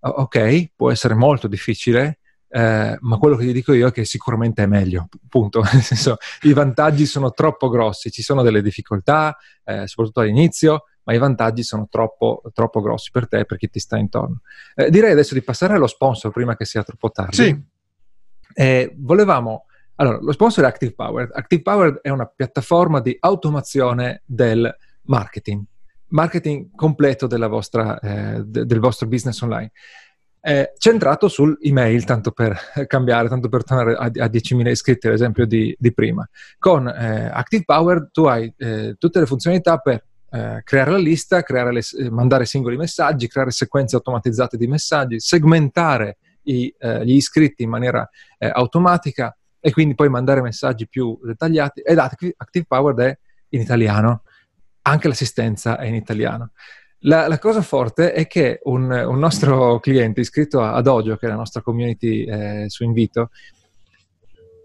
ok, 0.00 0.72
può 0.74 0.90
essere 0.90 1.14
molto 1.14 1.46
difficile, 1.46 2.18
eh, 2.54 2.98
ma 3.00 3.16
quello 3.16 3.36
che 3.36 3.44
gli 3.46 3.52
dico 3.52 3.72
io 3.72 3.88
è 3.88 3.92
che 3.92 4.04
sicuramente 4.04 4.62
è 4.62 4.66
meglio, 4.66 5.08
punto. 5.26 5.62
Nel 5.72 5.80
senso, 5.80 6.18
i 6.42 6.52
vantaggi 6.52 7.06
sono 7.06 7.30
troppo 7.30 7.70
grossi, 7.70 8.10
ci 8.10 8.20
sono 8.20 8.42
delle 8.42 8.60
difficoltà, 8.60 9.38
eh, 9.64 9.86
soprattutto 9.86 10.20
all'inizio, 10.20 10.84
ma 11.04 11.14
i 11.14 11.18
vantaggi 11.18 11.62
sono 11.62 11.88
troppo, 11.90 12.42
troppo 12.52 12.82
grossi 12.82 13.10
per 13.10 13.26
te 13.26 13.40
e 13.40 13.44
per 13.46 13.56
chi 13.56 13.70
ti 13.70 13.80
sta 13.80 13.96
intorno. 13.96 14.42
Eh, 14.74 14.90
direi 14.90 15.12
adesso 15.12 15.32
di 15.32 15.42
passare 15.42 15.74
allo 15.74 15.86
sponsor 15.86 16.30
prima 16.30 16.54
che 16.54 16.66
sia 16.66 16.82
troppo 16.82 17.10
tardi. 17.10 17.36
Sì. 17.36 17.64
Eh, 18.52 18.94
volevamo... 18.98 19.64
Allora, 19.94 20.18
lo 20.20 20.32
sponsor 20.32 20.64
è 20.64 20.66
Active 20.66 20.92
Powered. 20.92 21.30
Active 21.32 21.62
Powered 21.62 22.00
è 22.02 22.10
una 22.10 22.26
piattaforma 22.26 23.00
di 23.00 23.16
automazione 23.18 24.22
del 24.26 24.74
marketing, 25.04 25.62
marketing 26.08 26.74
completo 26.74 27.26
vostra, 27.48 27.98
eh, 27.98 28.42
de- 28.44 28.66
del 28.66 28.78
vostro 28.78 29.06
business 29.06 29.40
online. 29.40 29.70
È 30.44 30.72
centrato 30.76 31.28
sull'email, 31.28 32.02
tanto 32.02 32.32
per 32.32 32.58
cambiare, 32.88 33.28
tanto 33.28 33.48
per 33.48 33.62
tornare 33.62 33.94
a, 33.94 34.06
a 34.06 34.28
10.000 34.28 34.68
iscritti, 34.68 35.06
ad 35.06 35.12
esempio 35.12 35.46
di, 35.46 35.72
di 35.78 35.92
prima. 35.92 36.28
Con 36.58 36.88
eh, 36.88 37.30
Active 37.32 37.62
Powered 37.64 38.10
tu 38.10 38.24
hai 38.24 38.52
eh, 38.56 38.96
tutte 38.98 39.20
le 39.20 39.26
funzionalità 39.26 39.78
per 39.78 40.04
eh, 40.32 40.62
creare 40.64 40.90
la 40.90 40.98
lista, 40.98 41.42
creare 41.42 41.72
le, 41.72 41.82
eh, 41.96 42.10
mandare 42.10 42.44
singoli 42.44 42.76
messaggi, 42.76 43.28
creare 43.28 43.52
sequenze 43.52 43.94
automatizzate 43.94 44.56
di 44.56 44.66
messaggi, 44.66 45.20
segmentare 45.20 46.16
i, 46.44 46.74
eh, 46.76 47.04
gli 47.04 47.14
iscritti 47.14 47.62
in 47.62 47.68
maniera 47.68 48.08
eh, 48.36 48.50
automatica 48.52 49.36
e 49.60 49.70
quindi 49.70 49.94
poi 49.94 50.08
mandare 50.08 50.42
messaggi 50.42 50.88
più 50.88 51.16
dettagliati. 51.22 51.82
Ed 51.82 51.98
Active, 51.98 52.64
Powered 52.66 52.98
è 52.98 53.18
in 53.50 53.60
italiano, 53.60 54.22
anche 54.82 55.06
l'assistenza 55.06 55.78
è 55.78 55.84
in 55.84 55.94
italiano. 55.94 56.50
La, 57.04 57.26
la, 57.26 57.38
cosa 57.38 57.62
forte 57.62 58.12
è 58.12 58.26
che 58.26 58.60
un, 58.64 58.90
un, 58.90 59.18
nostro 59.18 59.80
cliente 59.80 60.20
iscritto 60.20 60.60
a 60.60 60.80
Dojo, 60.80 61.16
che 61.16 61.26
è 61.26 61.28
la 61.28 61.36
nostra 61.36 61.60
community 61.60 62.24
eh, 62.24 62.64
su 62.68 62.84
invito, 62.84 63.30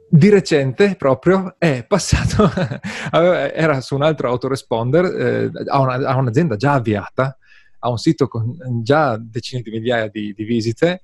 di 0.09 0.29
recente 0.29 0.95
proprio 0.95 1.55
è 1.57 1.83
passato, 1.85 2.49
era 3.11 3.81
su 3.81 3.95
un 3.95 4.03
altro 4.03 4.29
autoresponder, 4.29 5.05
eh, 5.05 5.51
ha, 5.67 5.79
una, 5.79 5.93
ha, 5.95 6.15
un'azienda 6.15 6.55
già 6.55 6.73
avviata, 6.73 7.37
ha 7.79 7.89
un 7.89 7.97
sito 7.97 8.27
con 8.27 8.55
già 8.83 9.17
decine 9.17 9.61
di 9.61 9.71
migliaia 9.71 10.07
di, 10.07 10.33
di 10.33 10.43
visite 10.43 11.03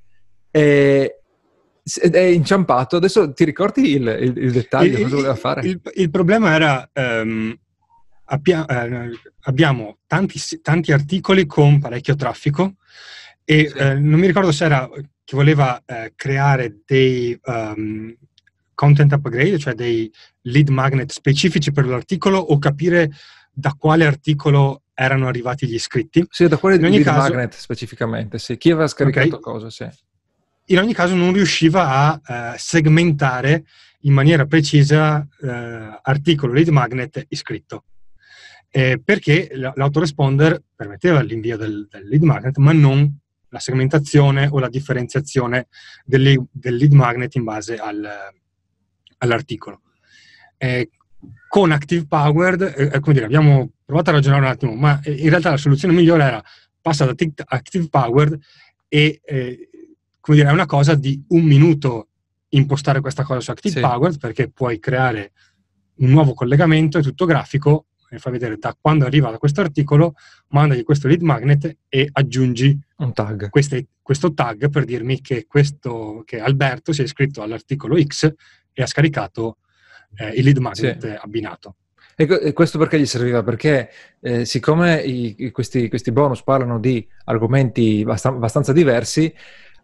e 0.51 1.19
è 2.11 2.19
inciampato. 2.19 2.95
Adesso 2.97 3.33
ti 3.33 3.43
ricordi 3.43 3.95
il, 3.95 4.07
il, 4.07 4.37
il 4.37 4.51
dettaglio? 4.51 4.97
Il, 4.97 5.03
cosa 5.03 5.15
voleva 5.15 5.35
fare? 5.35 5.67
Il, 5.67 5.81
il 5.95 6.09
problema 6.09 6.53
era 6.53 6.89
um, 6.93 7.57
abbia, 8.33 8.65
eh, 8.65 9.11
abbiamo 9.41 9.99
tanti, 10.07 10.39
tanti, 10.61 10.91
articoli 10.91 11.45
con 11.45 11.79
parecchio 11.79 12.15
traffico 12.15 12.75
e 13.43 13.69
sì. 13.69 13.77
eh, 13.77 13.93
non 13.95 14.19
mi 14.19 14.27
ricordo 14.27 14.51
se 14.51 14.65
era 14.65 14.89
che 15.25 15.35
voleva 15.35 15.81
eh, 15.85 16.13
creare 16.15 16.81
dei 16.85 17.39
um, 17.45 18.13
content 18.73 19.13
upgrade, 19.13 19.57
cioè 19.57 19.73
dei 19.73 20.11
lead 20.41 20.69
magnet 20.69 21.11
specifici 21.11 21.71
per 21.71 21.85
l'articolo 21.85 22.39
o 22.39 22.57
capire 22.57 23.11
da 23.51 23.73
quale 23.77 24.05
articolo 24.05 24.81
erano 24.93 25.27
arrivati 25.27 25.67
gli 25.67 25.75
iscritti. 25.75 26.25
Sì, 26.29 26.47
da 26.47 26.57
quale 26.57 26.77
lead 26.77 27.03
caso, 27.03 27.19
magnet 27.19 27.53
specificamente, 27.53 28.39
sì. 28.39 28.57
Chi 28.57 28.71
aveva 28.71 28.87
scaricato 28.87 29.35
okay, 29.35 29.39
cosa, 29.39 29.69
sì. 29.69 29.87
In 30.67 30.79
ogni 30.79 30.93
caso 30.93 31.13
non 31.13 31.33
riusciva 31.33 31.89
a 31.89 32.21
uh, 32.25 32.57
segmentare 32.57 33.65
in 34.01 34.13
maniera 34.13 34.45
precisa 34.45 35.25
uh, 35.39 35.47
articolo 36.01 36.53
lead 36.53 36.69
magnet 36.69 37.25
iscritto. 37.29 37.85
Eh, 38.75 38.99
perché 39.03 39.51
l'autoresponder 39.53 40.59
permetteva 40.75 41.21
l'invio 41.21 41.57
del, 41.57 41.87
del 41.91 42.07
lead 42.07 42.23
magnet, 42.23 42.57
ma 42.57 42.71
non 42.71 43.19
la 43.49 43.59
segmentazione 43.59 44.47
o 44.49 44.57
la 44.57 44.67
differenziazione 44.67 45.67
del, 46.03 46.43
del 46.51 46.75
lead 46.75 46.91
magnet 46.93 47.35
in 47.35 47.43
base 47.43 47.75
al, 47.75 48.03
all'articolo. 49.19 49.81
Eh, 50.57 50.89
con 51.47 51.71
Active 51.71 52.07
Powered, 52.07 52.61
eh, 52.61 52.89
eh, 52.93 52.99
come 52.99 53.13
dire, 53.13 53.25
abbiamo 53.25 53.73
provato 53.85 54.09
a 54.09 54.13
ragionare 54.13 54.41
un 54.41 54.47
attimo, 54.47 54.73
ma 54.73 54.99
eh, 55.03 55.11
in 55.11 55.29
realtà 55.29 55.51
la 55.51 55.57
soluzione 55.57 55.93
migliore 55.93 56.23
era 56.23 56.43
passa 56.81 57.05
da 57.05 57.13
Active 57.45 57.87
Powered 57.89 58.39
e 58.87 59.21
eh, 59.23 59.69
come 60.19 60.37
dire, 60.37 60.49
è 60.49 60.51
una 60.51 60.65
cosa 60.65 60.95
di 60.95 61.23
un 61.27 61.43
minuto 61.43 62.07
impostare 62.49 63.01
questa 63.01 63.23
cosa 63.23 63.39
su 63.39 63.51
Active 63.51 63.75
sì. 63.75 63.81
Powered 63.81 64.17
perché 64.17 64.49
puoi 64.49 64.79
creare 64.79 65.31
un 65.97 66.09
nuovo 66.09 66.33
collegamento, 66.33 66.97
è 66.97 67.03
tutto 67.03 67.25
grafico, 67.25 67.85
e 68.13 68.19
fa 68.19 68.29
vedere 68.29 68.57
da 68.57 68.77
quando 68.79 69.05
arriva 69.05 69.35
questo 69.37 69.61
articolo, 69.61 70.13
mandagli 70.49 70.83
questo 70.83 71.07
lead 71.07 71.21
magnet 71.21 71.77
e 71.89 72.07
aggiungi 72.11 72.79
un 72.97 73.11
tag. 73.11 73.49
Queste, 73.49 73.87
questo 74.01 74.33
tag 74.33 74.69
per 74.69 74.85
dirmi 74.85 75.19
che, 75.19 75.45
questo, 75.47 76.21
che 76.25 76.39
Alberto 76.39 76.93
si 76.93 77.01
è 77.01 77.05
iscritto 77.05 77.41
all'articolo 77.41 77.99
X 77.99 78.31
e 78.71 78.81
ha 78.83 78.85
scaricato 78.85 79.57
eh, 80.17 80.29
il 80.29 80.43
lead 80.43 80.57
magnet 80.57 81.07
sì. 81.07 81.17
abbinato. 81.19 81.75
E 82.15 82.53
questo 82.53 82.77
perché 82.77 82.99
gli 82.99 83.07
serviva? 83.07 83.41
Perché 83.41 83.89
eh, 84.19 84.45
siccome 84.45 85.01
i, 85.01 85.49
questi, 85.51 85.89
questi, 85.89 86.11
bonus 86.11 86.43
parlano 86.43 86.79
di 86.79 87.05
argomenti 87.23 88.05
abbastanza 88.05 88.71
diversi, 88.71 89.33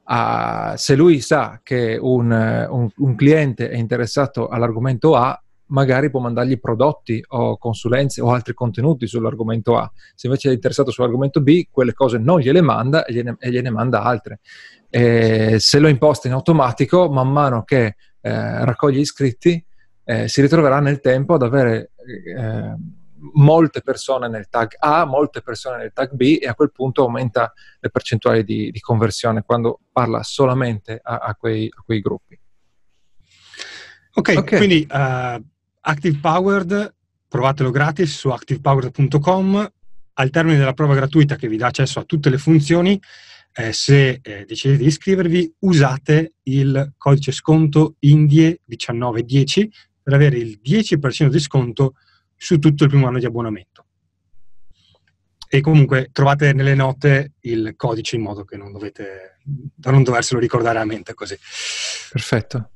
uh, 0.05 0.75
se 0.75 0.95
lui 0.95 1.21
sa 1.21 1.59
che 1.63 1.97
un, 1.99 2.29
un, 2.69 2.89
un, 2.95 3.15
cliente 3.15 3.71
è 3.71 3.77
interessato 3.77 4.47
all'argomento 4.47 5.15
A, 5.15 5.41
magari 5.69 6.09
può 6.09 6.19
mandargli 6.19 6.59
prodotti 6.59 7.23
o 7.29 7.57
consulenze 7.57 8.21
o 8.21 8.31
altri 8.31 8.53
contenuti 8.53 9.07
sull'argomento 9.07 9.77
A. 9.77 9.91
Se 10.15 10.27
invece 10.27 10.49
è 10.49 10.53
interessato 10.53 10.91
sull'argomento 10.91 11.41
B, 11.41 11.67
quelle 11.71 11.93
cose 11.93 12.17
non 12.17 12.39
gliele 12.39 12.61
manda 12.61 13.05
e 13.05 13.13
gliene, 13.13 13.35
e 13.39 13.49
gliene 13.49 13.69
manda 13.69 14.03
altre. 14.03 14.39
E 14.89 15.57
se 15.59 15.79
lo 15.79 15.87
imposta 15.87 16.27
in 16.27 16.33
automatico, 16.33 17.09
man 17.09 17.31
mano 17.31 17.63
che 17.63 17.95
eh, 18.21 18.65
raccoglie 18.65 18.99
iscritti, 18.99 19.63
eh, 20.03 20.27
si 20.27 20.41
ritroverà 20.41 20.79
nel 20.79 20.99
tempo 20.99 21.35
ad 21.35 21.43
avere 21.43 21.91
eh, 22.35 22.75
molte 23.33 23.81
persone 23.81 24.27
nel 24.27 24.49
tag 24.49 24.75
A, 24.79 25.05
molte 25.05 25.41
persone 25.41 25.77
nel 25.77 25.93
tag 25.93 26.11
B 26.13 26.39
e 26.41 26.47
a 26.47 26.55
quel 26.55 26.71
punto 26.71 27.03
aumenta 27.03 27.53
le 27.79 27.89
percentuali 27.89 28.43
di, 28.43 28.71
di 28.71 28.79
conversione 28.79 29.43
quando 29.43 29.81
parla 29.91 30.23
solamente 30.23 30.99
a, 31.01 31.17
a, 31.17 31.35
quei, 31.35 31.71
a 31.71 31.81
quei, 31.83 31.99
gruppi. 31.99 32.39
Ok, 34.13 34.33
okay. 34.37 34.57
quindi 34.57 34.87
uh, 34.89 35.45
Active 35.89 36.19
Powered, 36.21 36.93
provatelo 37.27 37.71
gratis 37.71 38.15
su 38.15 38.29
activepowered.com. 38.29 39.71
Al 40.13 40.29
termine 40.29 40.59
della 40.59 40.73
prova 40.73 40.93
gratuita 40.93 41.35
che 41.35 41.47
vi 41.47 41.57
dà 41.57 41.65
accesso 41.65 41.97
a 41.97 42.03
tutte 42.03 42.29
le 42.29 42.37
funzioni, 42.37 43.01
eh, 43.53 43.73
se 43.73 44.19
eh, 44.21 44.45
decidete 44.45 44.81
di 44.81 44.85
iscrivervi, 44.85 45.55
usate 45.61 46.33
il 46.43 46.93
codice 46.95 47.31
sconto 47.31 47.95
INDIE1910 48.03 49.67
per 50.03 50.13
avere 50.13 50.37
il 50.37 50.59
10% 50.63 51.29
di 51.29 51.39
sconto 51.39 51.95
su 52.35 52.59
tutto 52.59 52.83
il 52.83 52.89
primo 52.91 53.07
anno 53.07 53.17
di 53.17 53.25
abbonamento. 53.25 53.85
E 55.47 55.59
comunque 55.59 56.09
trovate 56.11 56.53
nelle 56.53 56.75
note 56.75 57.33
il 57.39 57.73
codice 57.75 58.15
in 58.15 58.21
modo 58.21 58.45
che 58.45 58.57
non 58.57 58.71
dovete, 58.71 59.39
da 59.43 59.89
non 59.89 60.03
doverselo 60.03 60.39
ricordare 60.39 60.77
a 60.77 60.85
mente 60.85 61.15
così. 61.15 61.35
Perfetto. 62.11 62.73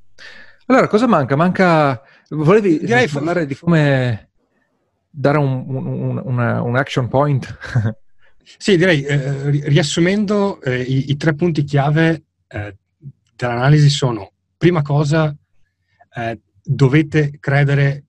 Allora, 0.65 0.87
cosa 0.87 1.05
manca? 1.05 1.35
Manca... 1.35 2.01
Volevi 2.29 2.79
Direi 2.79 3.07
parlare 3.07 3.45
di 3.45 3.55
come 3.55 4.31
dare 5.09 5.37
un, 5.37 5.63
un, 5.67 6.21
un, 6.23 6.37
un 6.37 6.75
action 6.75 7.07
point? 7.07 7.57
Sì, 8.57 8.75
direi, 8.75 9.03
eh, 9.03 9.49
riassumendo, 9.69 10.61
eh, 10.61 10.81
i, 10.81 11.11
i, 11.11 11.15
tre 11.15 11.33
punti 11.33 11.63
chiave 11.63 12.23
eh, 12.47 12.75
dell'analisi 13.35 13.89
sono, 13.89 14.33
prima 14.57 14.81
cosa, 14.81 15.33
eh, 16.15 16.41
dovete 16.61 17.37
credere 17.39 18.05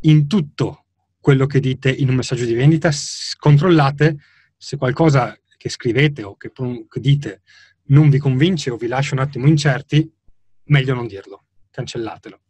in 0.00 0.26
tutto 0.26 0.84
quello 1.18 1.46
che 1.46 1.60
dite 1.60 1.90
in 1.90 2.10
un 2.10 2.16
messaggio 2.16 2.44
di 2.44 2.54
vendita, 2.54 2.90
s- 2.90 3.34
controllate 3.36 4.18
se 4.56 4.76
qualcosa 4.76 5.36
che 5.56 5.68
scrivete 5.68 6.22
o 6.22 6.36
che, 6.36 6.52
che 6.52 7.00
dite 7.00 7.42
non 7.84 8.10
vi 8.10 8.18
convince 8.18 8.70
o 8.70 8.76
vi 8.76 8.86
lascia 8.86 9.14
un 9.14 9.20
attimo 9.20 9.46
incerti, 9.46 10.10
meglio 10.64 10.94
non 10.94 11.06
dirlo, 11.06 11.44
cancellatelo. 11.70 12.40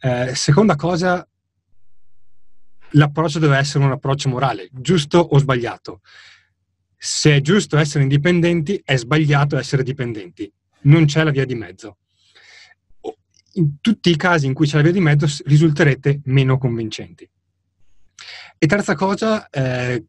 Eh, 0.00 0.34
seconda 0.34 0.76
cosa, 0.76 1.26
l'approccio 2.90 3.38
deve 3.38 3.56
essere 3.56 3.84
un 3.84 3.92
approccio 3.92 4.28
morale, 4.28 4.68
giusto 4.72 5.18
o 5.18 5.38
sbagliato. 5.38 6.00
Se 6.96 7.36
è 7.36 7.40
giusto 7.40 7.76
essere 7.76 8.02
indipendenti, 8.02 8.80
è 8.84 8.96
sbagliato 8.96 9.56
essere 9.56 9.82
dipendenti. 9.82 10.50
Non 10.82 11.04
c'è 11.06 11.24
la 11.24 11.30
via 11.30 11.44
di 11.44 11.54
mezzo. 11.54 11.98
In 13.54 13.80
tutti 13.80 14.10
i 14.10 14.16
casi 14.16 14.46
in 14.46 14.54
cui 14.54 14.66
c'è 14.66 14.76
la 14.76 14.82
via 14.82 14.92
di 14.92 15.00
mezzo 15.00 15.26
risulterete 15.44 16.20
meno 16.24 16.58
convincenti. 16.58 17.28
E 18.58 18.66
terza 18.66 18.94
cosa, 18.94 19.48
eh, 19.48 20.04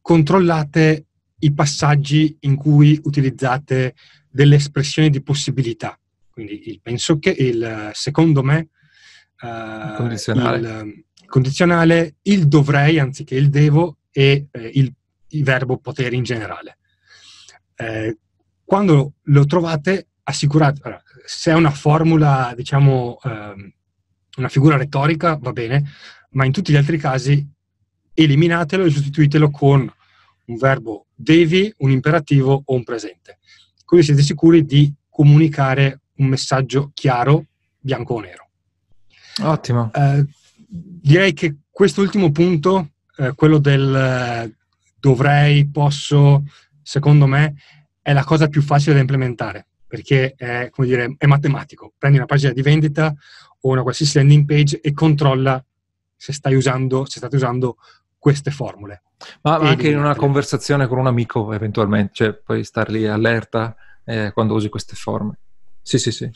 controllate 0.00 1.06
i 1.40 1.52
passaggi 1.52 2.36
in 2.40 2.56
cui 2.56 2.98
utilizzate 3.04 3.94
delle 4.30 4.56
espressioni 4.56 5.10
di 5.10 5.22
possibilità. 5.22 5.98
Quindi 6.30 6.68
il 6.70 6.80
penso 6.80 7.18
che, 7.18 7.30
il 7.30 7.90
secondo 7.94 8.42
me, 8.42 8.68
uh, 9.40 9.96
condizionale. 9.96 10.58
Il, 10.58 11.04
condizionale, 11.26 12.16
il 12.22 12.48
dovrei 12.48 12.98
anziché 12.98 13.34
il 13.34 13.50
devo 13.50 13.98
e 14.10 14.48
eh, 14.50 14.70
il, 14.74 14.92
il, 15.28 15.44
verbo 15.44 15.78
potere 15.78 16.16
in 16.16 16.22
generale. 16.22 16.78
Eh, 17.76 18.16
quando 18.64 19.14
lo 19.22 19.44
trovate, 19.44 20.08
assicurate, 20.24 20.80
allora, 20.82 21.02
se 21.24 21.50
è 21.50 21.54
una 21.54 21.70
formula, 21.70 22.52
diciamo, 22.56 23.18
eh, 23.22 23.74
una 24.36 24.48
figura 24.48 24.76
retorica, 24.76 25.36
va 25.36 25.52
bene, 25.52 25.84
ma 26.30 26.44
in 26.44 26.52
tutti 26.52 26.72
gli 26.72 26.76
altri 26.76 26.98
casi 26.98 27.46
eliminatelo 28.14 28.84
e 28.84 28.90
sostituitelo 28.90 29.50
con 29.50 29.90
un 30.46 30.56
verbo 30.56 31.06
devi, 31.14 31.72
un 31.78 31.90
imperativo 31.90 32.62
o 32.64 32.74
un 32.74 32.84
presente. 32.84 33.38
Così 33.84 34.02
siete 34.02 34.22
sicuri 34.22 34.64
di 34.64 34.92
comunicare 35.08 36.00
un 36.16 36.26
messaggio 36.26 36.90
chiaro, 36.94 37.46
bianco 37.78 38.14
o 38.14 38.20
nero. 38.20 38.47
Ottimo. 39.42 39.90
Eh, 39.94 40.24
direi 40.68 41.32
che 41.32 41.56
quest'ultimo 41.70 42.30
punto, 42.30 42.90
eh, 43.16 43.32
quello 43.34 43.58
del 43.58 43.94
eh, 43.94 44.54
dovrei, 44.98 45.68
posso, 45.68 46.44
secondo 46.82 47.26
me, 47.26 47.54
è 48.02 48.12
la 48.12 48.24
cosa 48.24 48.48
più 48.48 48.62
facile 48.62 48.94
da 48.94 49.00
implementare 49.00 49.66
perché 49.88 50.34
è, 50.36 50.68
come 50.70 50.86
dire, 50.86 51.14
è 51.16 51.26
matematico. 51.26 51.92
Prendi 51.96 52.18
una 52.18 52.26
pagina 52.26 52.52
di 52.52 52.62
vendita 52.62 53.12
o 53.60 53.70
una 53.70 53.82
qualsiasi 53.82 54.18
landing 54.18 54.44
page 54.44 54.80
e 54.80 54.92
controlla 54.92 55.64
se 56.14 56.32
stai 56.32 56.54
usando, 56.54 57.06
se 57.06 57.18
state 57.18 57.36
usando 57.36 57.76
queste 58.18 58.50
formule. 58.50 59.02
Ma, 59.42 59.56
anche 59.56 59.88
in 59.88 59.98
una 59.98 60.14
conversazione 60.14 60.86
con 60.86 60.98
un 60.98 61.06
amico, 61.06 61.52
eventualmente, 61.52 62.10
cioè 62.12 62.34
puoi 62.34 62.62
star 62.64 62.90
lì 62.90 63.06
allerta 63.06 63.74
eh, 64.04 64.30
quando 64.32 64.54
usi 64.54 64.68
queste 64.68 64.94
forme. 64.94 65.38
Sì, 65.80 65.98
sì, 65.98 66.12
sì. 66.12 66.30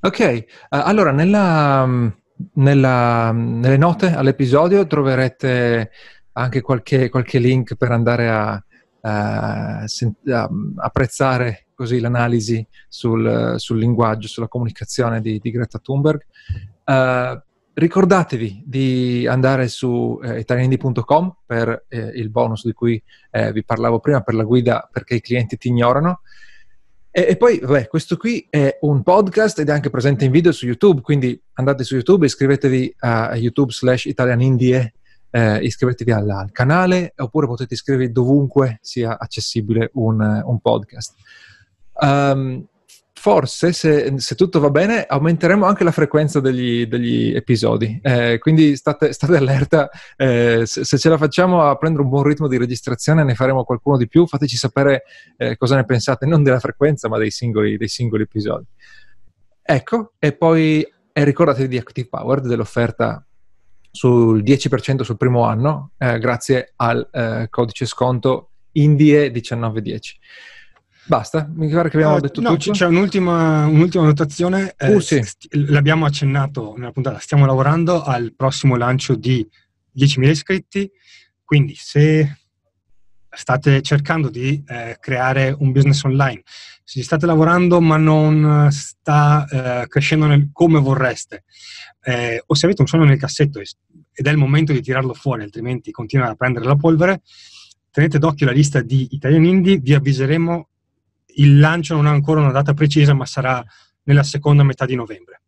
Ok, 0.00 0.44
uh, 0.46 0.66
allora 0.68 1.10
nella, 1.10 2.12
nella, 2.54 3.32
nelle 3.32 3.76
note 3.76 4.12
all'episodio 4.12 4.86
troverete 4.86 5.90
anche 6.32 6.60
qualche, 6.60 7.08
qualche 7.08 7.38
link 7.38 7.76
per 7.76 7.92
andare 7.92 8.28
a, 8.28 8.64
a, 9.02 9.84
a 9.84 10.50
apprezzare 10.76 11.66
così 11.74 12.00
l'analisi 12.00 12.66
sul, 12.88 13.54
sul, 13.56 13.78
linguaggio, 13.78 14.28
sulla 14.28 14.48
comunicazione 14.48 15.20
di, 15.20 15.38
di 15.38 15.50
Greta 15.50 15.78
Thunberg. 15.78 16.24
Uh, 16.84 17.40
ricordatevi 17.74 18.62
di 18.64 19.26
andare 19.26 19.68
su 19.68 20.20
eh, 20.22 20.38
italianindi.com 20.38 21.36
per 21.44 21.86
eh, 21.88 21.98
il 21.98 22.30
bonus 22.30 22.64
di 22.64 22.72
cui 22.72 23.02
eh, 23.30 23.52
vi 23.52 23.64
parlavo 23.64 23.98
prima, 23.98 24.20
per 24.20 24.34
la 24.34 24.44
guida 24.44 24.88
perché 24.90 25.16
i 25.16 25.20
clienti 25.20 25.56
ti 25.56 25.68
ignorano. 25.68 26.20
E, 27.16 27.26
e, 27.28 27.36
poi, 27.36 27.60
vabbè, 27.60 27.86
questo 27.86 28.16
qui 28.16 28.44
è 28.50 28.76
un 28.80 29.04
podcast 29.04 29.60
ed 29.60 29.68
è 29.68 29.72
anche 29.72 29.88
presente 29.88 30.24
in 30.24 30.32
video 30.32 30.50
su 30.50 30.66
YouTube, 30.66 31.00
quindi 31.00 31.40
andate 31.52 31.84
su 31.84 31.94
YouTube, 31.94 32.26
iscrivetevi 32.26 32.96
a 32.98 33.36
YouTube 33.36 33.70
slash 33.70 34.06
italianindie, 34.06 34.94
eh, 35.30 35.58
iscrivetevi 35.58 36.10
al, 36.10 36.28
al, 36.28 36.50
canale, 36.50 37.12
oppure 37.16 37.46
potete 37.46 37.74
iscrivervi 37.74 38.10
dovunque 38.10 38.78
sia 38.82 39.16
accessibile 39.16 39.90
un, 39.92 40.42
un 40.44 40.58
podcast. 40.58 41.14
Um, 42.00 42.66
forse, 43.24 43.72
se, 43.72 44.12
se, 44.18 44.34
tutto 44.34 44.60
va 44.60 44.68
bene, 44.68 45.06
aumenteremo 45.06 45.64
anche 45.64 45.82
la 45.82 45.92
frequenza 45.92 46.40
degli, 46.40 46.84
degli 46.84 47.34
episodi. 47.34 47.98
Eh, 48.02 48.36
quindi 48.38 48.76
state, 48.76 49.14
state 49.14 49.38
allerta, 49.38 49.88
eh, 50.14 50.64
se, 50.66 50.84
se, 50.84 50.98
ce 50.98 51.08
la 51.08 51.16
facciamo 51.16 51.62
a 51.62 51.74
prendere 51.76 52.02
un 52.02 52.10
buon 52.10 52.24
ritmo 52.24 52.48
di 52.48 52.58
registrazione, 52.58 53.24
ne 53.24 53.34
faremo 53.34 53.64
qualcuno 53.64 53.96
di 53.96 54.08
più. 54.08 54.26
Fateci 54.26 54.58
sapere 54.58 55.04
eh, 55.38 55.56
cosa 55.56 55.74
ne 55.74 55.86
pensate, 55.86 56.26
non 56.26 56.42
della 56.42 56.60
frequenza, 56.60 57.08
ma 57.08 57.16
dei 57.16 57.30
singoli, 57.30 57.78
dei 57.78 57.88
singoli 57.88 58.24
episodi. 58.24 58.66
Ecco, 59.62 60.12
e 60.18 60.32
poi 60.32 60.86
ricordatevi 61.10 61.68
di 61.68 61.78
Active 61.78 62.08
Power, 62.10 62.42
dell'offerta 62.42 63.26
sul 63.90 64.42
10% 64.42 65.00
sul 65.00 65.16
primo 65.16 65.44
anno, 65.44 65.92
eh, 65.96 66.18
grazie 66.18 66.74
al 66.76 67.08
eh, 67.10 67.46
codice 67.48 67.86
sconto 67.86 68.50
INDIE1910. 68.74 70.00
Basta, 71.06 71.50
mi 71.52 71.68
pare 71.68 71.90
che 71.90 71.96
abbiamo 71.96 72.16
uh, 72.16 72.20
detto 72.20 72.40
no, 72.40 72.56
tutto. 72.56 72.72
C'è 72.72 72.86
un'ultima, 72.86 73.66
un'ultima 73.66 74.04
notazione, 74.04 74.74
uh, 74.78 74.98
sì. 75.00 75.22
st- 75.22 75.54
l'abbiamo 75.54 76.06
accennato 76.06 76.74
nella 76.76 76.92
puntata, 76.92 77.18
stiamo 77.18 77.44
lavorando 77.44 78.02
al 78.02 78.32
prossimo 78.34 78.76
lancio 78.76 79.14
di 79.14 79.46
10.000 79.96 80.28
iscritti, 80.28 80.90
quindi 81.44 81.74
se 81.74 82.38
state 83.30 83.82
cercando 83.82 84.30
di 84.30 84.62
eh, 84.66 84.96
creare 85.00 85.54
un 85.58 85.72
business 85.72 86.02
online, 86.04 86.42
se 86.44 87.00
ci 87.00 87.02
state 87.02 87.26
lavorando 87.26 87.80
ma 87.80 87.96
non 87.96 88.68
sta 88.70 89.46
eh, 89.82 89.88
crescendo 89.88 90.26
nel, 90.26 90.50
come 90.52 90.78
vorreste, 90.80 91.44
eh, 92.02 92.42
o 92.46 92.54
se 92.54 92.66
avete 92.66 92.80
un 92.80 92.86
sogno 92.86 93.04
nel 93.04 93.18
cassetto 93.18 93.60
ed 93.60 94.26
è 94.26 94.30
il 94.30 94.36
momento 94.36 94.72
di 94.72 94.80
tirarlo 94.80 95.12
fuori, 95.12 95.42
altrimenti 95.42 95.90
continua 95.90 96.28
a 96.28 96.34
prendere 96.34 96.64
la 96.64 96.76
polvere, 96.76 97.22
tenete 97.90 98.18
d'occhio 98.18 98.46
la 98.46 98.52
lista 98.52 98.80
di 98.80 99.08
Italian 99.10 99.44
Indie, 99.44 99.78
vi 99.78 99.94
avviseremo 99.94 100.68
il 101.36 101.58
lancio 101.58 101.94
non 101.94 102.06
ha 102.06 102.10
ancora 102.10 102.40
una 102.40 102.52
data 102.52 102.74
precisa, 102.74 103.14
ma 103.14 103.26
sarà 103.26 103.64
nella 104.04 104.22
seconda 104.22 104.62
metà 104.62 104.84
di 104.86 104.94
novembre. 104.94 105.42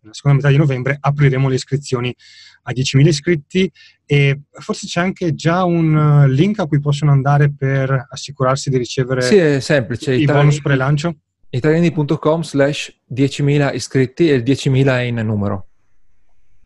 Nella 0.00 0.14
seconda 0.14 0.36
metà 0.36 0.48
di 0.50 0.56
novembre 0.56 0.96
apriremo 0.98 1.48
le 1.48 1.54
iscrizioni 1.54 2.14
a 2.62 2.72
10.000 2.72 3.06
iscritti 3.06 3.70
e 4.04 4.40
forse 4.50 4.86
c'è 4.86 5.00
anche 5.00 5.34
già 5.34 5.64
un 5.64 5.94
uh, 5.94 6.28
link 6.28 6.58
a 6.58 6.66
cui 6.66 6.80
possono 6.80 7.10
andare 7.10 7.52
per 7.52 8.06
assicurarsi 8.10 8.70
di 8.70 8.76
ricevere 8.76 9.22
sì, 9.22 9.36
è 9.36 9.60
semplice. 9.60 10.12
i 10.14 10.22
Italiani, 10.22 10.46
bonus 10.46 10.62
pre-lancio. 10.62 11.16
italiani.com 11.50 12.42
slash 12.42 12.96
10.000 13.12 13.74
iscritti 13.74 14.30
e 14.30 14.34
il 14.34 14.42
10.000 14.42 14.86
è 14.86 15.00
in 15.00 15.16
numero. 15.16 15.68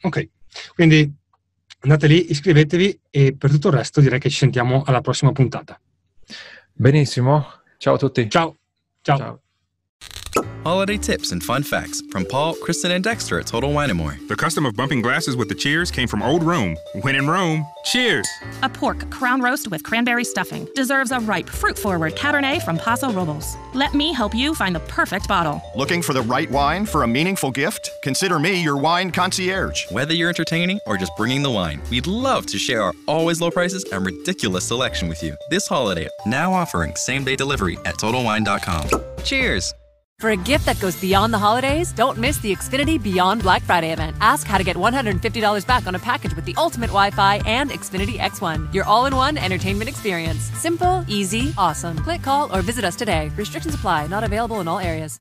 Ok, 0.03 0.29
quindi 0.75 1.11
andate 1.81 2.07
lì, 2.07 2.31
iscrivetevi 2.31 3.01
e 3.11 3.35
per 3.37 3.51
tutto 3.51 3.69
il 3.69 3.75
resto 3.75 4.01
direi 4.01 4.19
che 4.19 4.31
ci 4.31 4.37
sentiamo 4.37 4.83
alla 4.85 5.01
prossima 5.01 5.33
puntata. 5.33 5.79
Benissimo, 6.73 7.47
ciao 7.79 7.95
a 7.95 7.99
tutti. 7.99 8.29
Ciao. 8.29 8.60
Ciao. 9.05 9.17
Ciao. 9.19 9.43
Holiday 10.65 10.99
tips 10.99 11.33
and 11.33 11.43
fun 11.43 11.63
facts 11.63 12.03
from 12.11 12.27
Paul, 12.27 12.55
Kristen, 12.57 12.91
and 12.91 13.03
Dexter 13.03 13.41
at 13.41 13.47
Total 13.47 13.73
Wine 13.73 13.97
& 13.97 13.97
More. 13.97 14.19
The 14.29 14.37
custom 14.37 14.67
of 14.67 14.77
bumping 14.77 15.01
glasses 15.01 15.35
with 15.35 15.49
the 15.49 15.55
cheers 15.55 15.91
came 15.91 16.07
from 16.07 16.23
old 16.23 16.43
Rome. 16.43 16.77
When 17.01 17.15
in 17.15 17.27
Rome, 17.29 17.67
cheers! 17.85 18.29
A 18.63 18.69
pork 18.69 19.11
crown 19.11 19.41
roast 19.41 19.71
with 19.71 19.83
cranberry 19.83 20.23
stuffing 20.23 20.69
deserves 20.75 21.13
a 21.13 21.21
ripe, 21.21 21.49
fruit-forward 21.49 22.15
Cabernet 22.15 22.63
from 22.63 22.77
Paso 22.77 23.11
Robles. 23.11 23.57
Let 23.73 23.95
me 23.95 24.13
help 24.13 24.35
you 24.35 24.55
find 24.55 24.75
the 24.75 24.81
perfect 24.81 25.27
bottle. 25.29 25.63
Looking 25.75 26.03
for 26.03 26.13
the 26.13 26.23
right 26.23 26.51
wine 26.51 26.85
for 26.85 27.05
a 27.05 27.09
meaningful 27.09 27.51
gift? 27.51 27.91
Consider 28.03 28.39
me 28.39 28.63
your 28.63 28.77
wine 28.77 29.13
concierge. 29.13 29.91
Whether 29.91 30.13
you're 30.13 30.29
entertaining 30.29 30.79
or 30.87 30.99
just 30.99 31.17
bringing 31.17 31.43
the 31.43 31.51
wine, 31.51 31.81
we'd 31.91 32.07
love 32.07 32.45
to 32.47 32.59
share 32.59 32.83
our 32.83 32.93
always 33.07 33.41
low 33.41 33.51
prices 33.51 33.85
and 33.93 34.05
ridiculous 34.05 34.65
selection 34.65 35.09
with 35.09 35.23
you. 35.23 35.35
This 35.49 35.67
holiday, 35.67 36.11
now 36.27 36.53
offering 36.53 36.95
same-day 36.97 37.37
delivery 37.37 37.79
at 37.87 37.95
TotalWine.com. 37.95 39.03
Cheers! 39.25 39.73
For 40.21 40.29
a 40.33 40.37
gift 40.37 40.67
that 40.67 40.79
goes 40.81 41.01
beyond 41.01 41.33
the 41.33 41.39
holidays, 41.39 41.93
don't 41.93 42.19
miss 42.19 42.37
the 42.37 42.55
Xfinity 42.55 43.03
Beyond 43.03 43.41
Black 43.41 43.63
Friday 43.63 43.91
event. 43.91 44.15
Ask 44.21 44.47
how 44.47 44.59
to 44.59 44.65
get 44.65 44.77
$150 44.77 45.67
back 45.67 45.87
on 45.87 45.95
a 45.95 45.99
package 45.99 46.37
with 46.37 46.45
the 46.45 46.55
ultimate 46.59 46.89
Wi 46.89 47.11
Fi 47.11 47.37
and 47.47 47.71
Xfinity 47.71 48.19
X1, 48.19 48.75
your 48.75 48.85
all 48.85 49.07
in 49.07 49.17
one 49.17 49.39
entertainment 49.39 49.89
experience. 49.89 50.43
Simple, 50.61 51.07
easy, 51.09 51.55
awesome. 51.57 51.97
Click, 51.97 52.21
call, 52.21 52.55
or 52.55 52.61
visit 52.61 52.85
us 52.85 52.97
today. 52.97 53.31
Restrictions 53.35 53.75
apply, 53.75 54.09
not 54.09 54.23
available 54.23 54.61
in 54.61 54.69
all 54.69 54.79
areas. 54.79 55.19